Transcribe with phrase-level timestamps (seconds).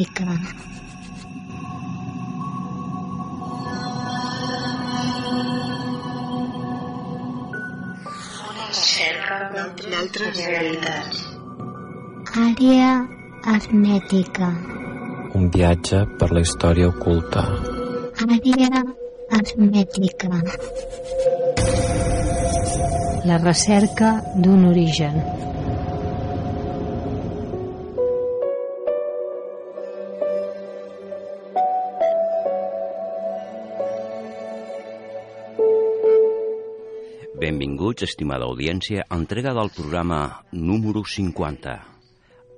[0.00, 0.68] Aritmètrica.
[8.72, 9.36] cerca
[9.90, 11.18] d'altres realitats.
[12.36, 12.92] Àrea
[13.52, 14.48] hermètica.
[15.34, 17.44] Un viatge per la història oculta.
[18.24, 18.82] Àrea
[19.38, 20.30] hermètrica.
[23.26, 25.39] La recerca d'un origen.
[37.40, 41.72] Benvinguts, estimada audiència, a entrega del programa número 50,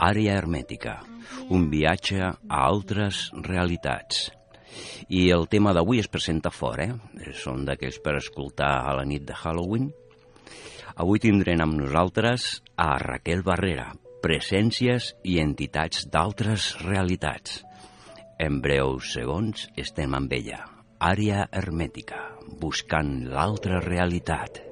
[0.02, 0.96] Àrea Hermètica,
[1.54, 4.24] un viatge a altres realitats.
[5.06, 7.28] I el tema d'avui es presenta fora, eh?
[7.38, 9.86] Són d'aquells per escoltar a la nit de Halloween.
[10.96, 13.86] Avui tindrem amb nosaltres a Raquel Barrera,
[14.26, 17.62] presències i entitats d'altres realitats.
[18.34, 20.64] En breus segons estem amb ella.
[20.98, 22.18] Àrea hermètica,
[22.58, 24.71] buscant l'altra realitat.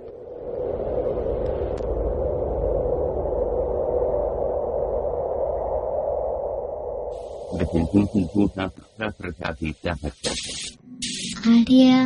[11.51, 12.03] Àrea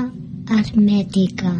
[0.56, 1.50] hermètica.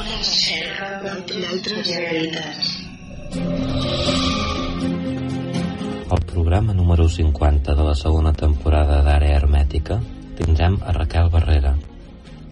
[0.00, 2.74] Una cerca d'altres realitats.
[6.10, 9.98] Al programa número 50 de la segona temporada d'Àrea Hermètica
[10.36, 11.74] tindrem a Raquel Barrera.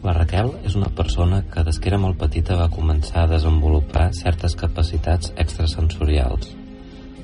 [0.03, 4.09] La Raquel és una persona que des que era molt petita va començar a desenvolupar
[4.17, 6.62] certes capacitats extrasensorials.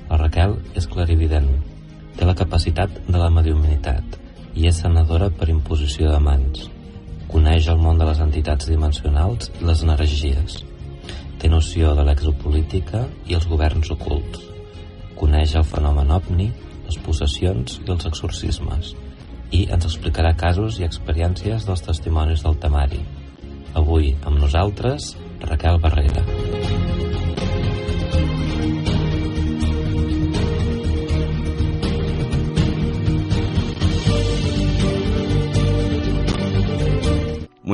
[0.08, 1.48] La Raquel és clarivident,
[2.16, 4.18] té la capacitat de la mediuminitat
[4.56, 6.64] i és sanadora per imposició de mans.
[7.28, 10.62] Coneix el món de les entitats dimensionals i les energies.
[11.38, 14.46] Té noció de l'exopolítica i els governs ocults.
[15.18, 16.48] Coneix el fenomen ovni,
[16.88, 18.94] les possessions i els exorcismes
[19.54, 23.00] i ens explicarà casos i experiències dels testimonis del temari.
[23.78, 25.14] Avui, amb nosaltres,
[25.44, 26.24] Raquel Barrera.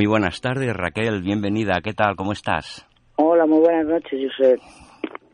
[0.05, 1.81] Muy buenas tardes, Raquel, bienvenida.
[1.83, 2.15] ¿Qué tal?
[2.15, 2.87] ¿Cómo estás?
[3.17, 4.61] Hola, muy buenas noches, Josep.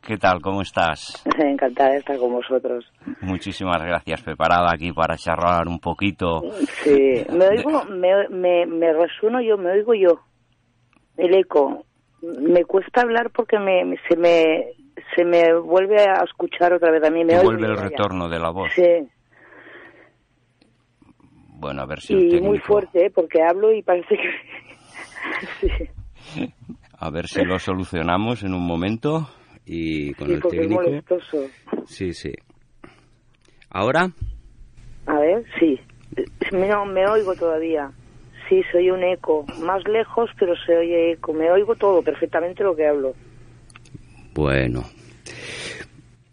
[0.00, 0.40] ¿Qué tal?
[0.40, 1.24] ¿Cómo estás?
[1.40, 2.84] Encantada de estar con vosotros.
[3.20, 4.22] Muchísimas gracias.
[4.22, 6.42] Preparada aquí para charlar un poquito.
[6.84, 10.20] Sí, me oigo, me, me, me resueno yo, me oigo yo.
[11.16, 11.84] El eco.
[12.22, 14.66] Me cuesta hablar porque me, se me
[15.16, 17.24] se me vuelve a escuchar otra vez a mí.
[17.24, 17.82] Me oigo vuelve el ya.
[17.82, 18.70] retorno de la voz.
[18.76, 19.08] Sí,
[21.58, 22.46] Bueno, a ver si el y técnico...
[22.46, 23.10] muy fuerte, ¿eh?
[23.12, 24.59] porque hablo y parece que...
[25.60, 26.50] sí,
[26.98, 29.28] A ver si lo solucionamos en un momento
[29.64, 30.82] y con sí, el es técnico.
[30.82, 31.46] molestoso.
[31.86, 32.32] Sí, sí.
[33.70, 34.10] ¿Ahora?
[35.06, 35.78] A ver, sí.
[36.52, 37.90] No, me oigo todavía.
[38.48, 39.46] Sí, soy un eco.
[39.62, 41.32] Más lejos, pero se oye eco.
[41.32, 43.14] Me oigo todo, perfectamente lo que hablo.
[44.34, 44.82] Bueno.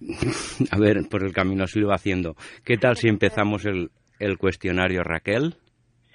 [0.72, 2.36] A ver, por el camino se lo iba haciendo.
[2.64, 5.56] ¿Qué tal si empezamos el, el cuestionario, Raquel?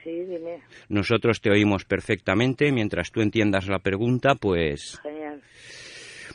[0.03, 0.63] Sí, dime.
[0.89, 2.73] Nosotros te oímos perfectamente.
[2.73, 5.41] Mientras tú entiendas la pregunta, pues Genial.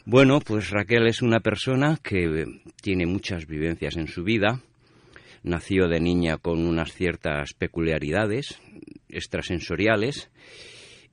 [0.05, 2.45] Bueno, pues Raquel es una persona que
[2.81, 4.61] tiene muchas vivencias en su vida.
[5.43, 8.57] Nació de niña con unas ciertas peculiaridades
[9.09, 10.31] extrasensoriales.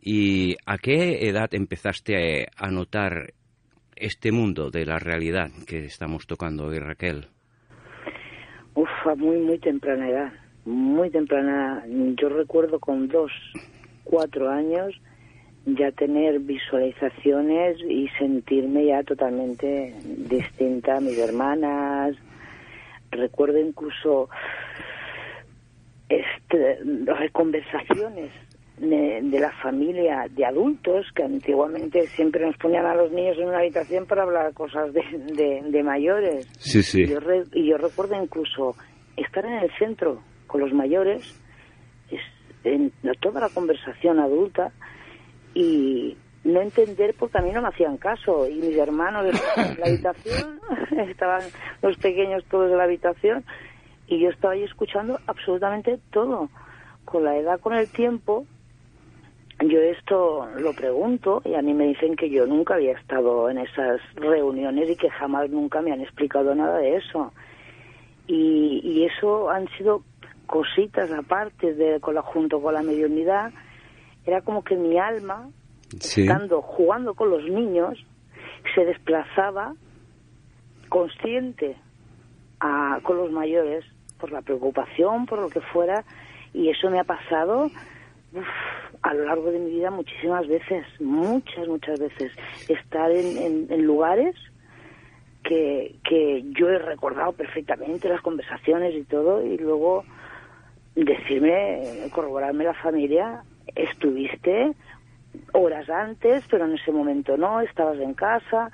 [0.00, 3.32] ¿Y a qué edad empezaste a notar
[3.96, 7.26] este mundo de la realidad que estamos tocando hoy, Raquel?
[8.74, 10.43] Uf, a muy, muy temprana edad.
[10.64, 11.84] Muy temprana.
[12.16, 13.30] Yo recuerdo con dos,
[14.04, 14.94] cuatro años
[15.66, 22.16] ya tener visualizaciones y sentirme ya totalmente distinta a mis hermanas.
[23.10, 24.28] Recuerdo incluso
[26.08, 26.78] este,
[27.32, 28.30] conversaciones
[28.78, 33.48] de, de la familia de adultos, que antiguamente siempre nos ponían a los niños en
[33.48, 35.02] una habitación para hablar cosas de,
[35.34, 36.46] de, de mayores.
[36.58, 37.02] Sí, sí.
[37.02, 38.74] Y yo, re- y yo recuerdo incluso
[39.16, 40.20] estar en el centro
[40.54, 41.20] con los mayores,
[42.12, 42.20] es,
[42.62, 44.70] en toda la conversación adulta,
[45.52, 48.48] y no entender porque a mí no me hacían caso.
[48.48, 50.60] Y mis hermanos estaban en la habitación,
[51.10, 51.42] estaban
[51.82, 53.44] los pequeños todos en la habitación,
[54.06, 56.48] y yo estaba ahí escuchando absolutamente todo.
[57.04, 58.46] Con la edad, con el tiempo,
[59.58, 63.58] yo esto lo pregunto y a mí me dicen que yo nunca había estado en
[63.58, 67.32] esas reuniones y que jamás nunca me han explicado nada de eso.
[68.26, 70.02] Y, y eso han sido
[70.46, 73.52] cositas aparte de con la, junto con la mediunidad.
[74.24, 75.48] Era como que mi alma,
[76.00, 76.22] Sí.
[76.22, 78.04] estando jugando con los niños,
[78.74, 79.74] se desplazaba
[80.88, 81.76] consciente
[82.60, 83.84] a- con los mayores
[84.18, 86.04] por la preocupación, por lo que fuera,
[86.52, 87.70] y eso me ha pasado
[88.32, 88.44] uf,
[89.02, 92.32] a lo largo de mi vida muchísimas veces, muchas, muchas veces.
[92.68, 94.34] Estar en, en- en lugares
[95.42, 100.04] que, que yo he recordado perfectamente, las conversaciones y todo, y luego
[100.94, 103.42] decirme, corroborarme la familia,
[103.74, 104.72] estuviste
[105.52, 108.70] horas antes, pero en ese momento no, estabas en casa,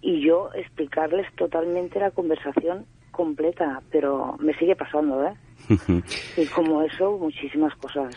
[0.00, 5.34] y yo explicarles totalmente la conversación completa, pero me sigue pasando, ¿eh?
[6.36, 8.14] Y como eso, muchísimas cosas.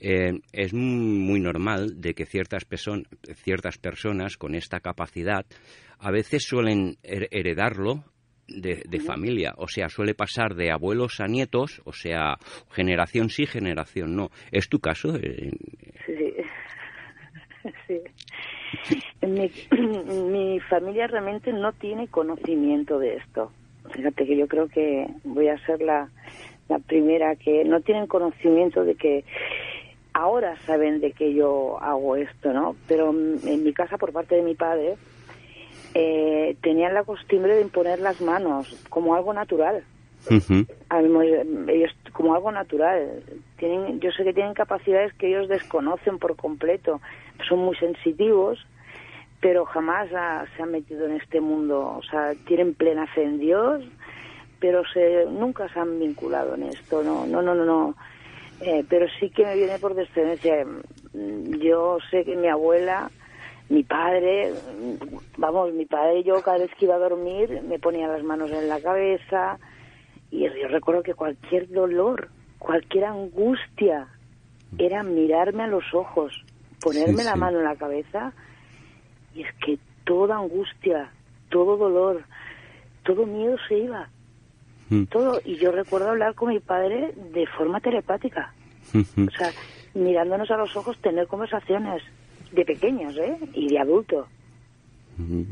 [0.00, 5.44] Eh, es muy normal de que ciertas, person- ciertas personas con esta capacidad
[5.98, 8.04] a veces suelen her- heredarlo
[8.48, 12.36] de, de familia, o sea, suele pasar de abuelos a nietos, o sea,
[12.70, 14.30] generación sí, generación no.
[14.50, 15.16] ¿Es tu caso?
[15.16, 15.52] Eh,
[16.06, 16.34] Sí,
[17.86, 18.00] sí.
[18.84, 19.02] Sí.
[19.26, 19.50] Mi,
[20.30, 23.52] mi familia realmente no tiene conocimiento de esto.
[23.92, 26.08] Fíjate que yo creo que voy a ser la,
[26.68, 29.24] la primera que no tienen conocimiento de que
[30.12, 32.76] ahora saben de que yo hago esto, ¿no?
[32.86, 34.96] Pero en mi casa, por parte de mi padre,
[35.94, 39.82] eh, tenían la costumbre de imponer las manos como algo natural.
[41.68, 43.22] Ellos como algo natural.
[43.58, 47.00] Tienen yo sé que tienen capacidades que ellos desconocen por completo.
[47.48, 48.58] Son muy sensitivos
[49.40, 51.94] pero jamás ha- se han metido en este mundo.
[51.98, 53.84] O sea tienen plena fe en Dios
[54.60, 57.94] pero se nunca se han vinculado en esto no no no no no.
[58.60, 60.66] Eh, pero sí que me viene por descendencia.
[61.60, 63.10] Yo sé que mi abuela
[63.68, 64.52] mi padre,
[65.36, 68.50] vamos, mi padre y yo cada vez que iba a dormir me ponía las manos
[68.50, 69.58] en la cabeza
[70.30, 72.28] y yo recuerdo que cualquier dolor,
[72.58, 74.08] cualquier angustia
[74.78, 76.32] era mirarme a los ojos,
[76.80, 77.38] ponerme Sí, la sí.
[77.38, 78.32] mano en la cabeza
[79.34, 81.10] y es que toda angustia,
[81.50, 82.22] todo dolor,
[83.04, 84.08] todo miedo se iba,
[84.88, 85.40] mm, todo.
[85.44, 88.52] Y yo recuerdo hablar con mi padre de forma telepática,
[88.94, 89.50] o sea,
[89.94, 92.02] mirándonos a los ojos, tener conversaciones
[92.52, 93.36] de pequeños, ¿eh?
[93.54, 94.26] Y de adulto.
[95.16, 95.42] Mm,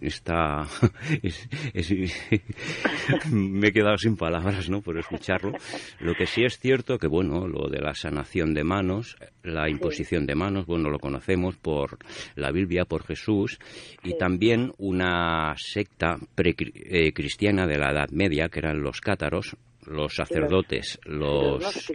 [0.00, 0.66] Está.
[1.22, 1.92] es- es-
[3.30, 4.80] me he quedado sin palabras, ¿no?
[4.80, 5.52] Por escucharlo.
[6.00, 10.24] Lo que sí es cierto que, bueno, lo de la sanación de manos, la imposición
[10.26, 11.98] de manos, bueno, lo conocemos por
[12.34, 13.58] la Biblia, por Jesús,
[14.04, 14.16] y Sí.
[14.18, 19.56] también una secta precristiana de la Edad Media, que eran los cátaros,
[19.86, 21.92] los sacerdotes, Los los.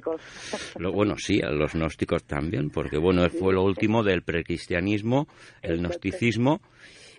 [0.79, 5.27] Lo- bueno, sí, a los gnósticos también, porque bueno, fue lo último del precristianismo,
[5.61, 6.61] el gnosticismo,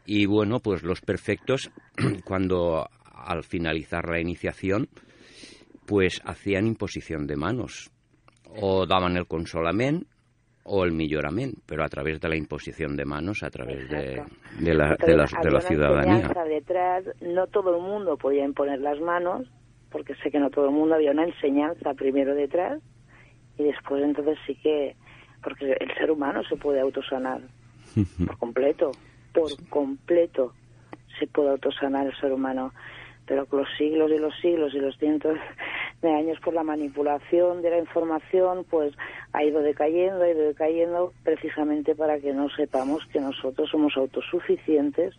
[0.05, 1.71] y bueno, pues los perfectos,
[2.25, 4.89] cuando al finalizar la iniciación,
[5.87, 7.91] pues hacían imposición de manos,
[8.61, 10.07] o daban el consolament
[10.69, 14.17] o el millorament, pero a través de la imposición de manos, a través de,
[14.75, 16.29] la, de la, de ciudadanía.
[16.49, 19.49] detrás, no todo el mundo podía imponer las manos,
[19.97, 22.83] porque sé que no todo el mundo había una enseñanza primero detrás,
[23.57, 24.95] y después entonces sí que,
[25.43, 27.41] porque el ser humano se puede autosanar
[28.27, 28.93] por completo,
[29.33, 30.53] por completo
[31.19, 32.75] se puede autosanar el ser humano,
[33.25, 35.39] pero con los siglos y los siglos y los cientos
[36.03, 38.93] de años por la manipulación de la información, pues
[39.33, 45.15] ha ido decayendo, ha ido decayendo precisamente para que no sepamos que nosotros somos autosuficientes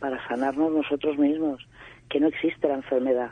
[0.00, 1.64] para sanarnos nosotros mismos,
[2.08, 3.30] que no existe la enfermedad.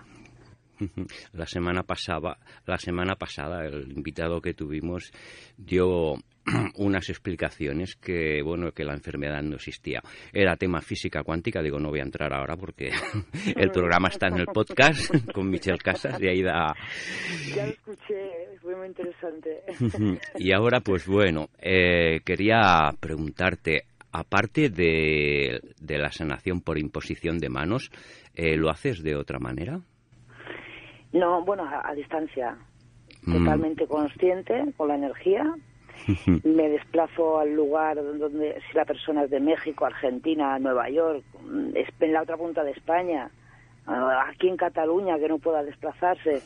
[1.33, 5.11] La semana pasada, la semana pasada el invitado que tuvimos
[5.57, 6.15] dio
[6.77, 10.03] unas explicaciones que bueno que la enfermedad no existía.
[10.33, 12.91] Era tema física cuántica, digo no voy a entrar ahora porque
[13.57, 16.75] el programa está en el podcast con Michelle Casas y ahí da
[17.55, 19.63] Ya lo escuché, fue muy interesante.
[20.39, 27.49] y ahora pues bueno eh, quería preguntarte aparte de, de la sanación por imposición de
[27.49, 27.91] manos
[28.35, 29.81] eh, lo haces de otra manera
[31.15, 32.59] No, bueno, a, a distancia,
[33.27, 33.39] Mm.
[33.39, 35.55] totalmente consciente con la energía
[36.45, 41.71] me desplazo al lugar donde, si la persona es de México, Argentina, Nueva York, mm,
[42.01, 43.31] en la otra punta de España,
[43.87, 46.43] ah, aquí en Cataluña, que no pueda desplazarse,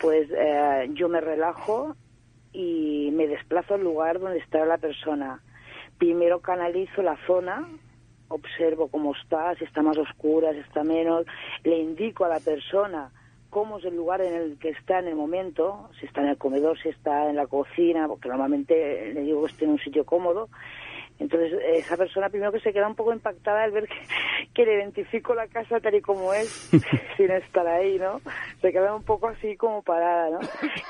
[0.00, 1.96] pues eh, yo me relajo
[2.52, 5.40] y me desplazo al lugar donde está la persona.
[5.98, 7.66] Primero canalizo la zona,
[8.28, 11.26] observo cómo está, si está más oscura, si está menos,
[11.64, 13.10] le indico a la persona
[13.50, 16.38] cómo es el lugar en el que está en el momento, si está en el
[16.38, 20.04] comedor, si está en la cocina, porque normalmente le digo que esté en un sitio
[20.04, 20.48] cómodo.
[21.18, 23.94] Entonces, esa persona primero que se queda un poco impactada al ver que,
[24.54, 26.48] que le identifico la casa tal y como es,
[27.16, 28.20] sin estar ahí, ¿no?
[28.62, 30.38] Se queda un poco así como parada, ¿no?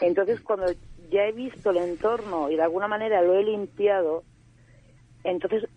[0.00, 0.66] Entonces, cuando
[1.10, 4.22] ya he visto el entorno y de alguna manera lo he limpiado,
[5.24, 5.68] entonces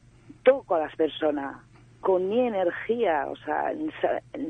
[0.43, 1.57] toco a las personas
[2.03, 3.72] con mi energía, o sea,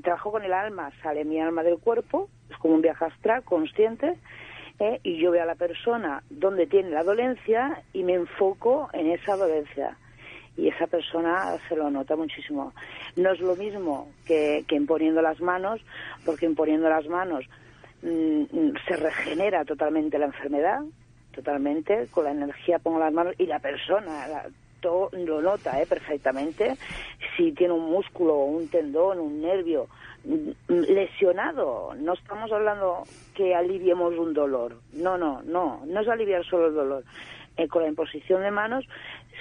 [0.01, 4.17] trabajo con el alma, sale mi alma del cuerpo, es como un viaje astral consciente,
[4.79, 4.99] ¿eh?
[5.03, 9.37] y yo veo a la persona donde tiene la dolencia y me enfoco en esa
[9.37, 9.95] dolencia.
[10.57, 12.73] Y esa persona se lo nota muchísimo.
[13.15, 15.79] No es lo mismo que, que imponiendo las manos,
[16.25, 17.45] porque imponiendo las manos
[18.01, 20.81] mm, se regenera totalmente la enfermedad,
[21.35, 24.25] totalmente, con la energía pongo las manos y la persona,
[24.83, 25.85] lo nota ¿eh?
[25.85, 26.75] perfectamente
[27.35, 29.87] si tiene un músculo, un tendón, un nervio
[30.67, 31.93] lesionado.
[31.95, 33.03] No estamos hablando
[33.35, 34.77] que aliviemos un dolor.
[34.93, 35.81] No, no, no.
[35.85, 37.03] No es aliviar solo el dolor.
[37.55, 38.85] Eh, con la imposición de manos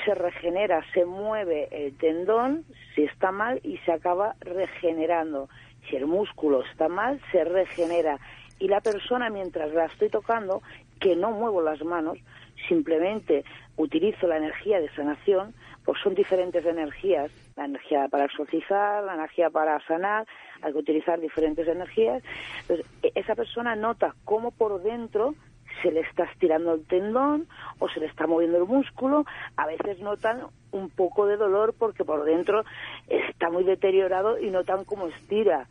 [0.05, 5.49] se regenera, se mueve el tendón si está mal y se acaba regenerando.
[5.89, 8.19] Si el músculo está mal, se regenera.
[8.59, 10.63] Y la persona, mientras la estoy tocando,
[11.01, 12.19] que no muevo las manos,
[12.69, 13.45] simplemente
[13.77, 19.51] utilizo la energía de sanación, pues son diferentes energías, la energía para exorcizar, la energía
[19.51, 20.27] para sanar,
[20.63, 22.23] hay que utilizar diferentes energías.
[22.63, 25.35] Entonces, e-, esa persona nota cómo por dentro
[25.81, 27.47] se le está estirando el tendón
[27.79, 29.25] o se le está moviendo el músculo,
[29.57, 32.65] a veces notan un poco de dolor porque por dentro
[33.09, 35.67] está muy deteriorado y notan cómo estira.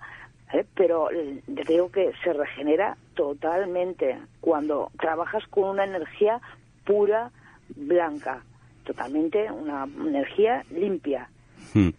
[0.53, 0.65] ¿eh?
[0.75, 6.41] Pero eh, te digo que se regenera totalmente cuando trabajas con una energía
[6.85, 7.31] pura,
[7.75, 8.43] blanca,
[8.83, 11.29] totalmente una energía limpia.
[11.73, 11.89] Hmm.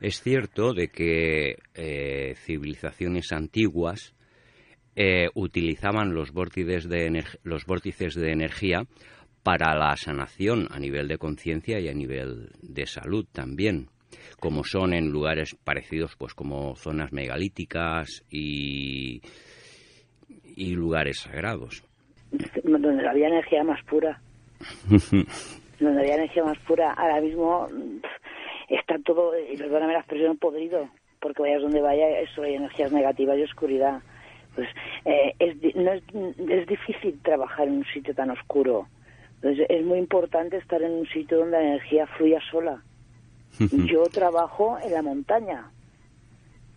[0.00, 4.14] Es cierto de que eh, civilizaciones antiguas
[4.94, 8.86] eh, utilizaban los vórtices, de los vórtices de energía
[9.42, 13.88] para la sanación a nivel de conciencia y a nivel de salud también,
[14.40, 19.22] como son en lugares parecidos pues como zonas megalíticas y,
[20.56, 21.84] y lugares sagrados.
[22.64, 24.20] Donde había energía más pura.
[25.80, 27.68] donde había energía más pura, ahora mismo
[28.68, 30.88] está todo, y perdóname la expresión, podrido,
[31.20, 34.00] porque vayas donde vaya, eso hay energías negativas y oscuridad.
[34.54, 34.68] Pues
[35.04, 36.02] eh, es, no es,
[36.48, 38.88] es difícil trabajar en un sitio tan oscuro.
[39.36, 42.82] Entonces es muy importante estar en un sitio donde la energía fluya sola.
[43.86, 45.70] Yo trabajo en la montaña.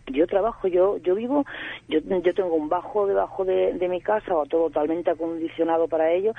[0.06, 1.44] Yo trabajo, yo yo vivo,
[1.86, 6.10] yo, yo tengo un bajo debajo de, de mi casa, o todo totalmente acondicionado para
[6.10, 6.34] ello,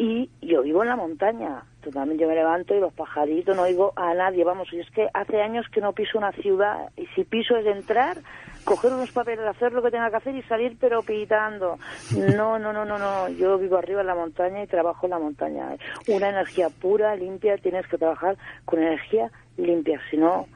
[0.00, 3.92] y yo vivo en la montaña, totalmente yo me levanto y los pajaritos, no oigo
[3.96, 7.24] a nadie, vamos, y es que hace años que no piso una ciudad y si
[7.24, 8.16] piso es entrar,
[8.64, 11.76] coger unos papeles, hacer lo que tenga que hacer y salir pero pitando.
[12.40, 15.18] No, no, no, no, no, yo vivo arriba en la montaña y trabajo en la
[15.18, 15.76] montaña.
[16.08, 20.46] Una energía pura, limpia, tienes que trabajar con energía limpia, si no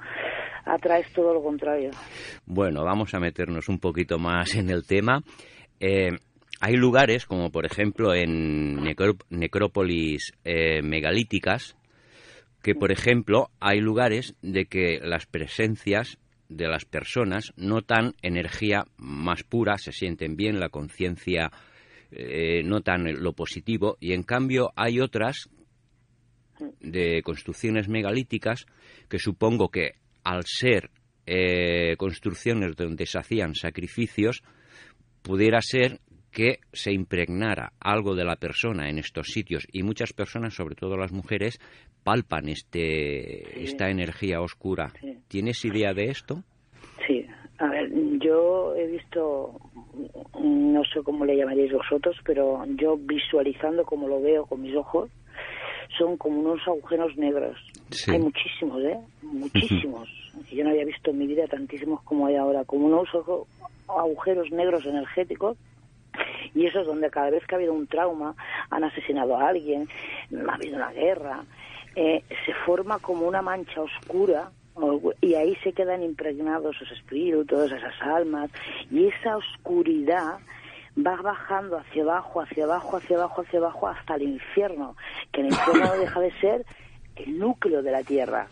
[0.64, 1.90] atraes todo lo contrario.
[2.46, 5.20] Bueno, vamos a meternos un poquito más en el tema.
[5.78, 6.12] Eh,
[6.64, 8.82] hay lugares, como por ejemplo en
[9.28, 11.76] necrópolis eh, megalíticas,
[12.62, 16.16] que por ejemplo hay lugares de que las presencias
[16.48, 21.52] de las personas notan energía más pura, se sienten bien, la conciencia
[22.10, 25.50] eh, notan lo positivo, y en cambio hay otras
[26.80, 28.64] de construcciones megalíticas
[29.10, 30.88] que supongo que al ser
[31.26, 34.42] eh, construcciones donde se hacían sacrificios,
[35.20, 36.00] pudiera ser
[36.34, 40.96] que se impregnara algo de la persona en estos sitios y muchas personas, sobre todo
[40.96, 41.60] las mujeres,
[42.02, 44.92] palpan este, esta energía oscura.
[45.28, 46.42] ¿Tienes idea de esto?
[47.06, 47.24] Sí,
[47.58, 47.88] a ver,
[48.18, 49.60] yo he visto,
[50.40, 55.10] no sé cómo le llamaréis vosotros, pero yo visualizando como lo veo con mis ojos,
[55.96, 57.56] son como unos agujeros negros.
[58.08, 58.98] Hay muchísimos, ¿eh?
[59.22, 60.08] Muchísimos.
[60.50, 63.08] Yo no había visto en mi vida tantísimos como hay ahora, como unos
[63.86, 65.56] agujeros negros energéticos
[66.54, 68.34] y eso es donde cada vez que ha habido un trauma,
[68.70, 69.88] han asesinado a alguien,
[70.48, 71.44] ha habido una guerra,
[71.96, 74.50] eh, se forma como una mancha oscura
[75.20, 78.50] y ahí se quedan impregnados esos espíritus, esas almas,
[78.90, 80.38] y esa oscuridad
[80.96, 84.96] va bajando hacia abajo, hacia abajo, hacia abajo, hacia abajo, hasta el infierno,
[85.32, 86.66] que el infierno no deja de ser
[87.16, 88.48] el núcleo de la tierra.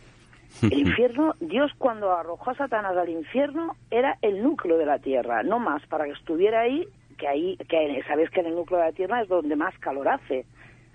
[0.62, 5.42] El infierno, Dios cuando arrojó a Satanás al infierno era el núcleo de la tierra,
[5.42, 6.86] no más, para que estuviera ahí,
[7.22, 10.08] que ahí, que sabes que en el núcleo de la tierra es donde más calor
[10.08, 10.44] hace.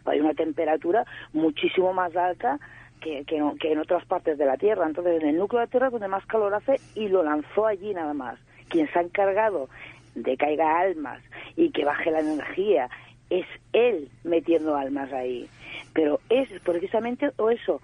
[0.03, 2.60] Hay una temperatura muchísimo más alta
[3.00, 4.86] que, que, que en otras partes de la Tierra.
[4.86, 7.65] Entonces, en el núcleo de la Tierra es donde más calor hace y lo lanzó
[7.65, 8.38] allí nada más.
[8.67, 9.69] Quien se ha encargado
[10.15, 11.22] de que haya almas
[11.55, 12.89] y que baje la energía
[13.29, 15.48] es él metiendo almas ahí.
[15.93, 17.81] Pero es precisamente o eso,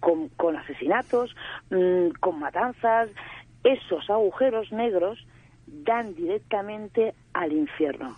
[0.00, 1.34] con, con asesinatos,
[1.70, 3.08] mm, con matanzas,
[3.64, 5.18] esos agujeros negros
[5.70, 8.16] dan directamente al infierno,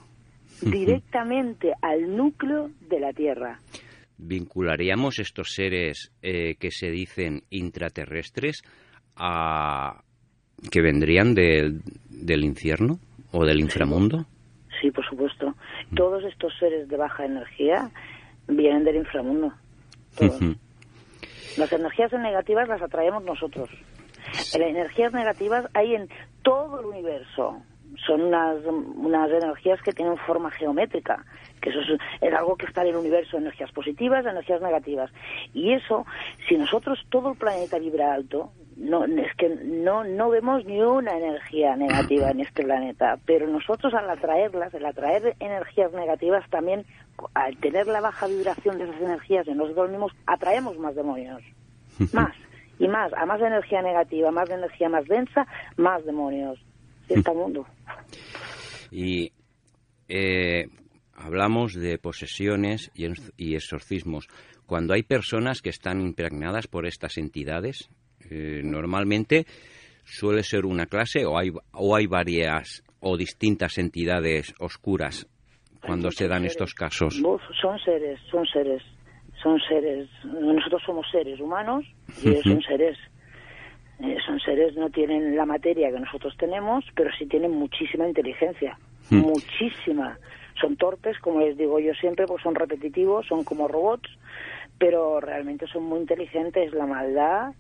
[0.60, 3.58] directamente al núcleo de la Tierra.
[4.18, 8.62] ¿Vincularíamos estos seres eh, que se dicen intraterrestres
[9.16, 10.02] a
[10.70, 12.98] que vendrían del, del infierno
[13.32, 14.26] o del inframundo?
[14.80, 15.54] Sí, por supuesto.
[15.94, 17.90] Todos estos seres de baja energía
[18.48, 19.52] vienen del inframundo.
[20.16, 20.40] Todos.
[21.56, 23.68] Las energías negativas las atraemos nosotros.
[24.32, 26.08] Las energías negativas hay en
[26.42, 27.62] todo el universo.
[28.06, 31.24] Son unas, unas energías que tienen forma geométrica,
[31.60, 35.10] que eso es, es algo que está en el universo, energías positivas, energías negativas.
[35.52, 36.06] Y eso,
[36.48, 41.16] si nosotros todo el planeta vibra alto, no es que no no vemos ni una
[41.16, 46.84] energía negativa en este planeta, pero nosotros al atraerlas, al atraer energías negativas también
[47.34, 51.42] al tener la baja vibración de esas energías en nosotros mismos atraemos más demonios.
[52.12, 52.34] Más
[52.82, 55.46] y más, a más energía negativa, más energía más densa,
[55.76, 56.58] más demonios.
[57.06, 57.64] Sí, está el mundo.
[58.90, 59.30] Y
[60.08, 60.66] eh,
[61.14, 62.90] hablamos de posesiones
[63.36, 64.26] y, exorcismos.
[64.66, 67.88] Cuando hay personas que están impregnadas por estas entidades,
[68.28, 69.46] eh, normalmente
[70.02, 75.28] suele ser una clase o hay, o hay varias o distintas entidades oscuras
[75.80, 77.22] cuando se dan estos casos.
[77.60, 78.82] Son seres, son seres,
[79.42, 80.08] son seres.
[80.24, 81.84] Nosotros somos seres humanos
[82.22, 82.98] y ellos son seres.
[84.00, 88.78] Eh, son seres, no tienen la materia que nosotros tenemos, pero sí tienen muchísima inteligencia,
[89.10, 89.18] Hmm.
[89.18, 90.18] muchísima.
[90.60, 94.08] Son torpes, como les digo yo siempre, pues son repetitivos, son como robots,
[94.78, 96.72] pero realmente son muy inteligentes.
[96.72, 97.52] La maldad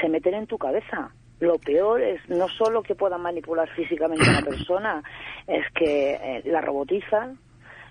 [0.00, 1.10] se meten en tu cabeza.
[1.40, 5.02] Lo peor es no solo que puedan manipular físicamente a una persona,
[5.46, 7.38] es que eh, la robotizan,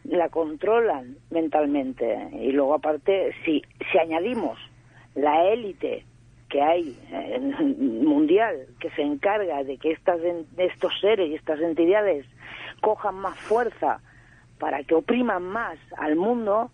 [0.04, 2.30] la controlan mentalmente.
[2.34, 4.58] Y luego, aparte, si, si añadimos
[5.16, 6.06] la élite
[6.50, 10.20] que hay eh, mundial que se encarga de que estas,
[10.58, 12.26] estos seres y estas entidades
[12.82, 14.02] cojan más fuerza
[14.58, 16.72] para que opriman más al mundo,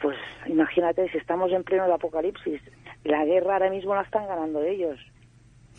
[0.00, 2.60] pues imagínate si estamos en pleno de apocalipsis.
[3.04, 4.98] La guerra ahora mismo la están ganando ellos.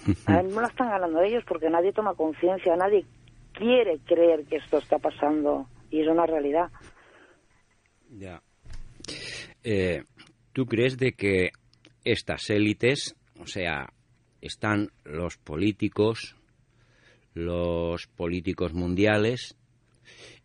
[0.28, 3.04] Ahora mismo la están ganando ellos porque nadie toma conciencia, nadie
[3.54, 6.69] quiere creer que esto está pasando y es una realidad.
[8.10, 8.41] Ya.
[9.63, 10.04] Eh,
[10.54, 11.52] ¿Tú crees de que
[12.04, 13.88] estas élites, o sea,
[14.41, 16.36] están los políticos,
[17.34, 19.56] los políticos mundiales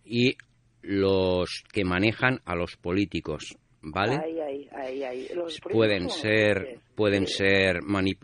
[0.05, 0.37] y
[0.83, 4.17] los que manejan a los políticos, ¿vale?
[4.17, 5.29] Ahí, ahí, ahí.
[5.35, 7.81] Los pueden ser pueden ser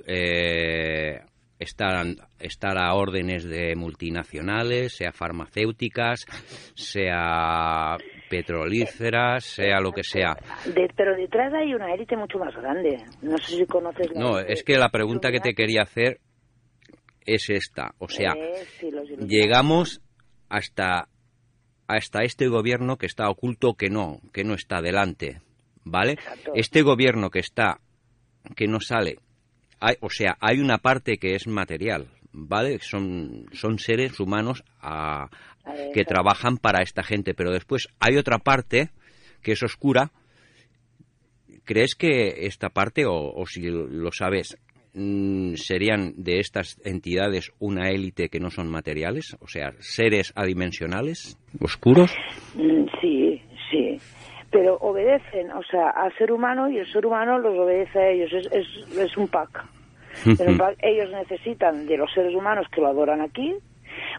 [0.06, 1.20] eh,
[1.58, 2.06] estar
[2.38, 6.24] estar a órdenes de multinacionales sea farmacéuticas
[6.74, 7.96] sea
[8.30, 13.04] petrolíferas sea lo que sea De- pero detrás hay una élite mucho más grande.
[13.22, 16.20] No sé si conoces la no es que la pregunta que te quería hacer
[17.26, 19.26] es esta o sea Eh, sí, Illuminati.
[19.26, 20.00] llegamos
[20.48, 21.08] hasta
[21.88, 25.40] hasta este gobierno que está oculto que no que no está delante
[25.84, 26.52] vale Exacto.
[26.54, 27.80] este gobierno que está
[28.56, 29.18] que no sale
[29.80, 35.28] hay, o sea hay una parte que es material vale son son seres humanos a-
[35.64, 38.90] A ver, que trabajan para esta gente pero después hay otra parte
[39.42, 40.10] que es oscura.
[41.64, 44.56] Crees que esta parte o, o si lo sabes
[44.94, 51.36] mm, serían de estas entidades una élite que no son materiales o sea seres adimensionales
[51.60, 52.10] oscuros.
[52.54, 53.42] Mm, sí.
[54.50, 58.32] Pero obedecen, o sea, al ser humano y el ser humano los obedece a ellos.
[58.32, 59.64] Es, es, es un pack.
[60.26, 63.54] Un pack, Ellos necesitan de los seres humanos que lo adoran aquí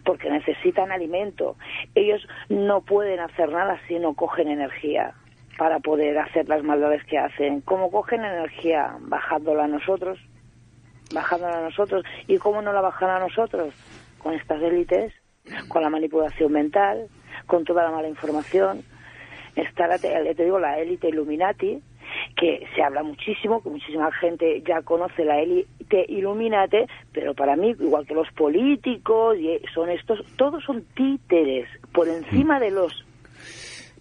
[0.04, 1.56] porque necesitan alimento.
[1.96, 5.14] Ellos no pueden hacer nada si no cogen energía
[5.58, 7.62] para poder hacer las maldades que hacen.
[7.62, 8.96] ¿Cómo cogen energía?
[9.02, 10.18] Bajándola a nosotros.
[11.14, 12.06] Bajándola a nosotros.
[12.28, 13.74] ¿Y cómo no la bajan a nosotros?
[14.20, 15.14] Con estas élites,
[15.68, 17.08] con la manipulación mental,
[17.46, 18.84] con toda la mala información.
[19.68, 21.82] Está la, te, te digo, la élite Illuminati,
[22.36, 27.70] que se habla muchísimo, que muchísima gente ya conoce la élite Illuminati, pero para mí,
[27.80, 31.68] igual que los políticos, y son estos, todos son títeres.
[31.94, 33.06] Por encima de los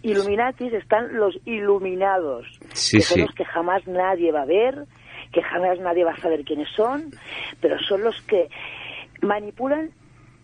[0.03, 3.21] Illuminatis están los iluminados, Sí, que son sí.
[3.23, 4.85] los que jamás nadie va a ver,
[5.33, 7.11] que jamás nadie va a saber quiénes son,
[7.61, 8.49] pero son los que
[9.23, 9.90] manipulan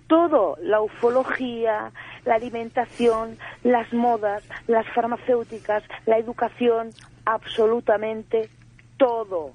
[0.09, 1.93] todo, la ufología,
[2.25, 6.95] la alimentación, las modas, las farmacéuticas, la educación,
[7.27, 8.51] absolutamente
[8.97, 9.53] todo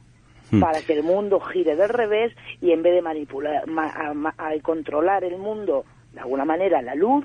[0.52, 0.62] Hmm.
[0.62, 4.60] para que el mundo gire del revés y en vez de manipular, ma- a- a
[4.64, 7.24] controlar el mundo de alguna manera la luz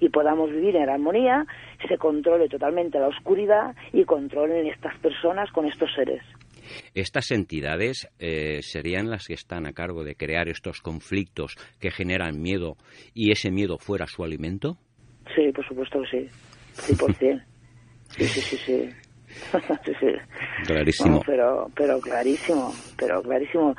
[0.00, 1.44] y podamos vivir en armonía,
[1.86, 6.22] se controle totalmente la oscuridad y controlen estas personas con estos seres.
[6.94, 12.40] Estas entidades eh, serían las que están a cargo de crear estos conflictos que generan
[12.40, 12.76] miedo
[13.14, 14.76] y ese miedo fuera su alimento.
[15.34, 16.94] Sí, por supuesto que sí.
[16.94, 17.44] 100%.
[18.08, 18.90] Sí, sí, sí, sí.
[19.84, 20.06] sí, sí.
[20.66, 21.22] Clarísimo.
[21.26, 23.74] Pero, pero clarísimo, pero clarísimo.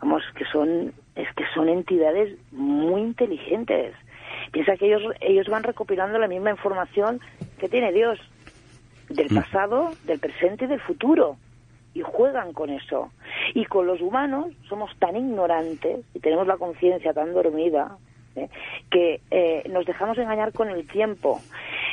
[0.00, 3.94] Vamos, que son, es que son entidades muy inteligentes.
[4.52, 7.20] Piensa que ellos, ellos van recopilando la misma información
[7.58, 8.18] que tiene Dios
[9.08, 9.36] del Mm.
[9.36, 11.36] pasado, del presente y del futuro.
[11.96, 13.10] Y juegan con eso.
[13.54, 17.96] Y con los humanos somos tan ignorantes y tenemos la conciencia tan dormida
[18.34, 18.50] ¿eh?
[18.90, 21.40] que eh, nos dejamos engañar con el tiempo.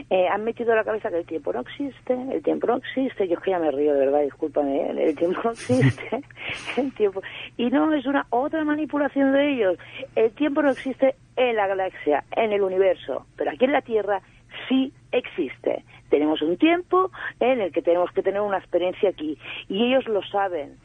[0.10, 3.30] Eh, han metido en la cabeza que el tiempo no existe, el tiempo no existe.
[3.30, 5.08] Yo es que ya me río, de verdad, discúlpame, ¿eh?
[5.08, 6.22] el tiempo no existe.
[6.78, 7.22] el tiempo.
[7.56, 9.78] Y no, es una otra manipulación de ellos.
[10.18, 14.22] El tiempo no existe en la galaxia, en el universo, pero aquí en la Tierra
[14.68, 15.84] sí existe.
[16.10, 20.22] Tenemos un tiempo en el que tenemos que tener una experiencia aquí y ellos lo
[20.24, 20.78] saben.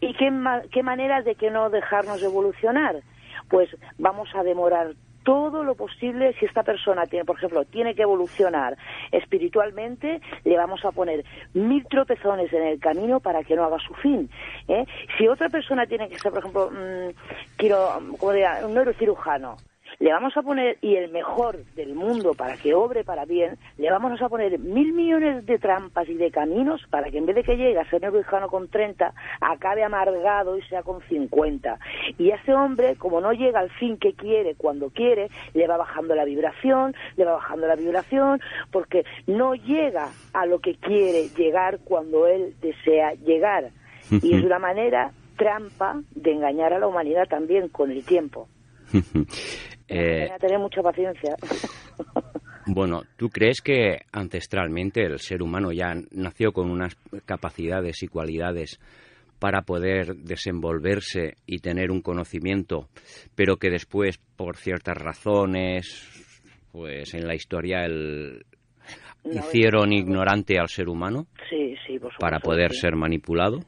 [0.00, 3.02] ¿Y qué, ma- qué manera de que no dejarnos evolucionar?
[3.48, 3.68] Pues
[3.98, 4.92] vamos a demorar
[5.24, 8.76] todo lo posible si esta persona tiene, por ejemplo, tiene que evolucionar
[9.10, 13.94] espiritualmente, le vamos a poner mil tropezones en el camino para que no haga su
[13.94, 14.28] fin.
[14.68, 14.84] ¿eh?
[15.18, 19.56] Si otra persona tiene que ser, por ejemplo, mm, quiero, como diga, un neurocirujano,
[19.98, 23.90] le vamos a poner, y el mejor del mundo para que obre para bien, le
[23.90, 27.44] vamos a poner mil millones de trampas y de caminos para que en vez de
[27.44, 31.78] que llegue a ser neurocirujano con 30, acabe amargado y sea con 50.
[32.18, 35.76] Y a ese hombre, como no llega al fin que quiere cuando quiere, le va
[35.76, 41.28] bajando la vibración, le va bajando la vibración, porque no llega a lo que quiere
[41.36, 43.70] llegar cuando él desea llegar.
[44.10, 48.48] Y es una manera trampa de engañar a la humanidad también con el tiempo.
[49.88, 51.34] Eh, Hay que tener mucha paciencia.
[52.66, 58.80] bueno, ¿tú crees que ancestralmente el ser humano ya nació con unas capacidades y cualidades
[59.38, 62.88] para poder desenvolverse y tener un conocimiento,
[63.34, 66.08] pero que después, por ciertas razones,
[66.72, 68.44] pues en la historia el...
[69.24, 72.18] No, hicieron ignorante al ser humano Sí, sí, por supuesto.
[72.20, 72.80] para poder sí.
[72.80, 73.60] ser manipulado?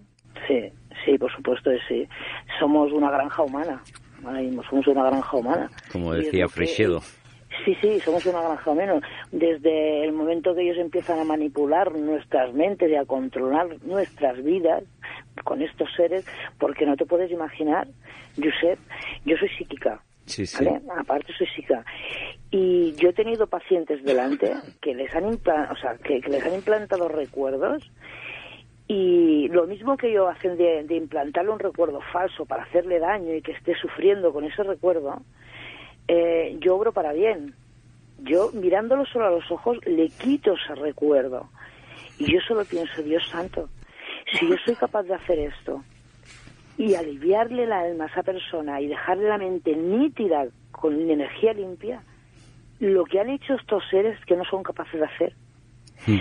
[0.47, 0.71] Sí,
[1.05, 2.09] sí, por supuesto que sí.
[2.61, 3.83] Somos una granja humana.
[4.25, 5.71] Ahora mismo somos una granja humana.
[5.93, 7.01] Como decía Freixedo.
[7.65, 9.03] Sí, sí, somos una granja menos.
[9.33, 14.83] Desde el momento que ellos empiezan a manipular nuestras mentes y a controlar nuestras vidas
[15.45, 16.25] con estos seres,
[16.59, 17.87] porque no te puedes imaginar,
[18.37, 18.79] Josep,
[19.25, 20.01] yo soy psíquica.
[20.27, 20.65] Sí, sí.
[20.65, 20.81] ¿vale?
[20.99, 21.85] Aparte soy psíquica.
[22.51, 24.53] Y yo he tenido pacientes delante
[24.83, 27.91] que les han, impla- o sea, que, que les han implantado recuerdos
[28.89, 33.35] y lo mismo que ellos hacen de, de implantarle un recuerdo falso para hacerle daño
[33.35, 35.23] y que esté sufriendo con ese recuerdo,
[36.09, 37.55] eh, yo obro para bien.
[38.19, 41.49] Yo, mirándolo solo a los ojos, le quito ese recuerdo.
[42.19, 43.69] Y yo solo pienso, Dios santo,
[44.33, 45.83] si yo soy capaz de hacer esto
[46.79, 52.03] y aliviarle el alma a esa persona y dejarle la mente nítida con energía limpia,
[52.79, 55.33] lo que han hecho estos seres que no son capaces de hacer.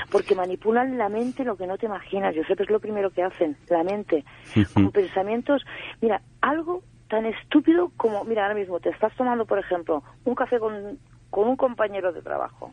[0.09, 2.33] Porque manipulan la mente lo que no te imaginas.
[2.35, 4.23] Yo sé que es lo primero que hacen, la mente.
[4.73, 5.65] Con pensamientos,
[6.01, 10.59] mira, algo tan estúpido como, mira, ahora mismo te estás tomando, por ejemplo, un café
[10.59, 10.97] con,
[11.29, 12.71] con un compañero de trabajo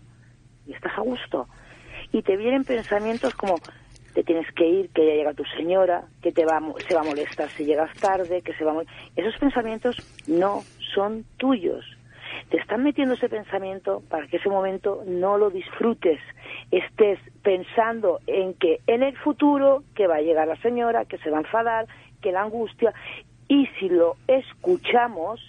[0.67, 1.49] y estás a gusto.
[2.13, 3.63] Y te vienen pensamientos como,
[4.15, 7.05] te tienes que ir, que ya llega tu señora, que te va, se va a
[7.05, 8.85] molestar si llegas tarde, que se va a...
[9.17, 11.85] Esos pensamientos no son tuyos.
[12.51, 16.21] Te están metiendo ese pensamiento para que ese momento no lo disfrutes.
[16.71, 21.31] Estés pensando en que en el futuro, que va a llegar la señora, que se
[21.31, 21.87] va a enfadar,
[22.21, 22.93] que la angustia.
[23.49, 25.41] Y si lo escuchamos,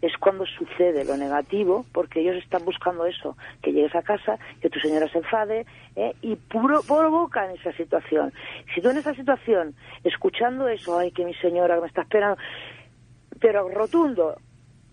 [0.00, 4.68] es cuando sucede lo negativo, porque ellos están buscando eso, que llegues a casa, que
[4.68, 6.16] tu señora se enfade, ¿eh?
[6.22, 8.32] y puro- provocan esa situación.
[8.74, 12.36] Si tú en esa situación, escuchando eso, ay, que mi señora me está esperando,
[13.40, 14.36] pero rotundo,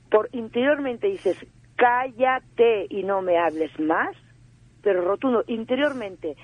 [0.10, 1.38] por interiormente dices,
[1.76, 4.16] cállate y no me hables más,
[4.82, 6.36] pero rotundo, interiormente,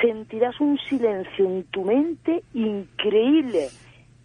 [0.00, 3.68] sentirás un silencio en tu mente increíble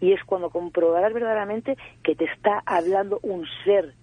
[0.00, 3.94] y es cuando comprobarás verdaderamente que te está hablando un ser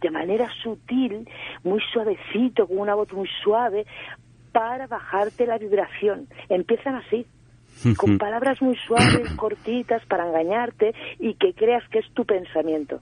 [0.00, 1.28] de manera sutil,
[1.62, 3.86] muy suavecito, con una voz muy suave,
[4.52, 6.28] para bajarte la vibración.
[6.48, 7.26] Empiezan así,
[7.96, 13.00] con palabras muy suaves, cortitas, para engañarte y que creas que es tu pensamiento.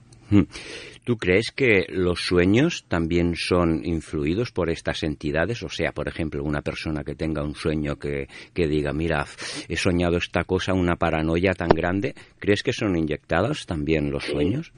[1.03, 5.61] ¿Tú crees que los sueños también son influidos por estas entidades?
[5.61, 9.25] O sea, por ejemplo, una persona que tenga un sueño que, que diga, mira,
[9.67, 14.71] he soñado esta cosa, una paranoia tan grande, ¿crees que son inyectadas también los sueños?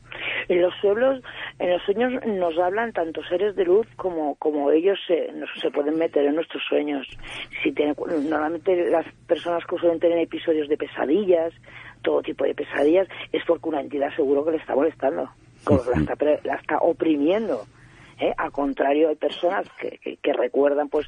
[0.49, 1.21] En los sueños,
[1.59, 5.29] en los sueños nos hablan tanto seres de luz como, como ellos se,
[5.61, 7.07] se pueden meter en nuestros sueños.
[7.61, 11.53] Si normalmente las personas que suelen tener episodios de pesadillas,
[12.01, 15.29] todo tipo de pesadillas, es porque una entidad seguro que le está molestando,
[15.69, 17.65] la, está, la está oprimiendo.
[18.17, 18.33] ¿Eh?
[18.37, 21.05] Al contrario, hay personas que, que, que, recuerdan, pues,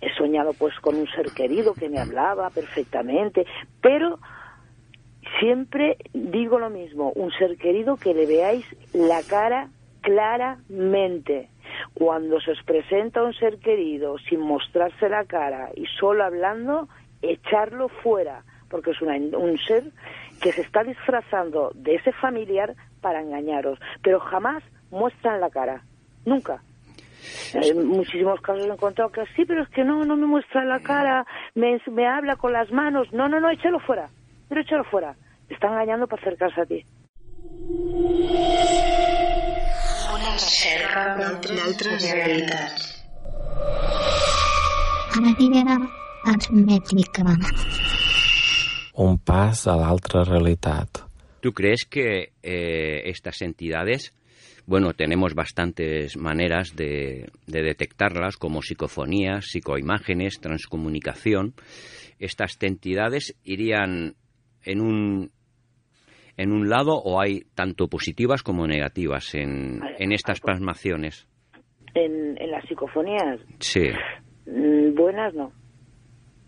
[0.00, 3.44] he soñado pues con un ser querido que me hablaba perfectamente,
[3.82, 4.18] pero
[5.40, 8.64] Siempre digo lo mismo, un ser querido que le veáis
[8.94, 9.68] la cara
[10.00, 11.50] claramente.
[11.94, 16.88] Cuando se os presenta un ser querido sin mostrarse la cara y solo hablando,
[17.20, 19.84] echarlo fuera, porque es un ser
[20.40, 25.82] que se está disfrazando de ese familiar para engañaros, pero jamás muestran la cara,
[26.24, 26.62] nunca.
[27.54, 30.80] En muchísimos casos he encontrado que sí, pero es que no, no me muestra la
[30.80, 34.08] cara, me, me habla con las manos, no, no, no, échalo fuera,
[34.48, 35.16] pero échalo fuera
[35.48, 36.84] te están engañando para acercarse a ti.
[40.14, 42.92] Una reserva d'altres realitats.
[48.96, 51.02] Un pas a l'altra realitat.
[51.40, 54.14] ¿Tú crees que eh, estas entidades,
[54.66, 61.52] bueno, tenemos bastantes maneras de, de detectarlas, como psicofonías, psicoimágenes, transcomunicación?
[62.18, 64.14] ¿Estas entidades irían
[64.64, 65.30] en un
[66.38, 71.26] en un lado o hay tanto positivas como negativas en, en estas plasmaciones?
[71.94, 73.40] En, en las psicofonías.
[73.60, 73.88] Sí.
[74.46, 75.52] Mm, buenas no.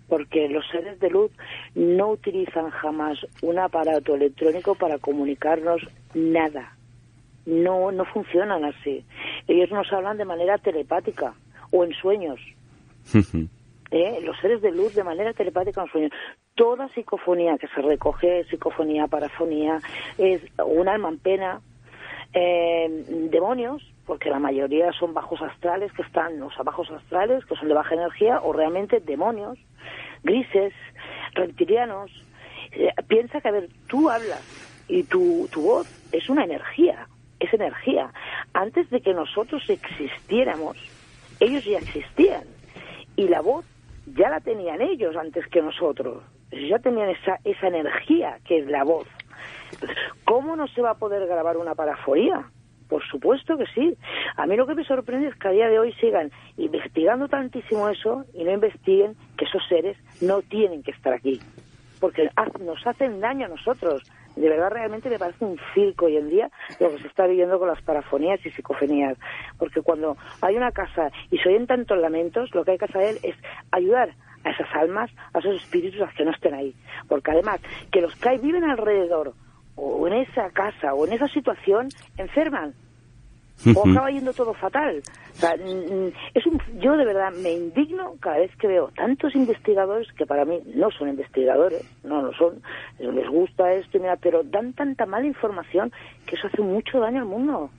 [0.09, 1.31] Porque los seres de luz
[1.75, 5.83] no utilizan jamás un aparato electrónico para comunicarnos
[6.15, 6.75] nada.
[7.47, 9.05] No, no funcionan así.
[9.47, 11.35] Ellos nos hablan de manera telepática
[11.71, 12.41] o en sueños.
[13.91, 14.21] ¿Eh?
[14.23, 16.13] los seres de luz de manera telepática en sueños
[16.59, 19.79] toda psicofonía que se recoge, psicofonía, parafonía,
[20.19, 21.61] es un alma en pena,
[22.35, 27.69] eh, demonios, porque la mayoría son bajos astrales que están, los bajos astrales que son
[27.69, 29.59] de baja energía, o realmente demonios,
[30.23, 30.73] grises,
[31.35, 32.11] reptilianos.
[32.73, 34.43] Eh, piensa que, a ver, tú hablas
[34.89, 37.07] y tu, tu voz es una energía,
[37.39, 38.11] es energía.
[38.55, 40.79] Antes de que nosotros existiéramos,
[41.39, 42.45] ellos ya existían.
[43.15, 43.67] Y la voz
[44.07, 48.85] ya la tenían ellos antes que nosotros ya tenían esa, esa energía que es la
[48.85, 49.07] voz.
[50.25, 52.51] ¿Cómo no se va a poder grabar una paraforía?
[52.89, 53.97] Por supuesto que sí.
[54.37, 57.89] A mí lo que me sorprende es que a día de hoy sigan investigando tantísimo
[57.89, 61.41] eso y no investiguen que esos seres no tienen que estar aquí.
[62.01, 64.03] Porque nos hacen daño a nosotros.
[64.37, 67.59] De verdad, realmente me parece un circo hoy en día lo que se está viviendo
[67.59, 69.19] con las parafonías y psicofonías.
[69.59, 73.17] Porque cuando hay una casa y se oyen tantos lamentos, lo que hay que hacer
[73.23, 73.35] es
[73.73, 76.75] ayudar a esas almas, a esos espíritus a que no estén ahí.
[77.09, 79.35] Porque además, que los que viven alrededor,
[79.79, 82.75] o en esa casa, o en esa situación, enferman.
[83.75, 85.03] O acaba yendo todo fatal.
[85.33, 90.07] O sea, es un, yo de verdad me indigno cada vez que veo tantos investigadores
[90.13, 92.63] que para mí no son investigadores, no lo son,
[92.99, 95.93] les gusta esto, mira, pero dan tanta mala información
[96.27, 97.71] que eso hace mucho daño al mundo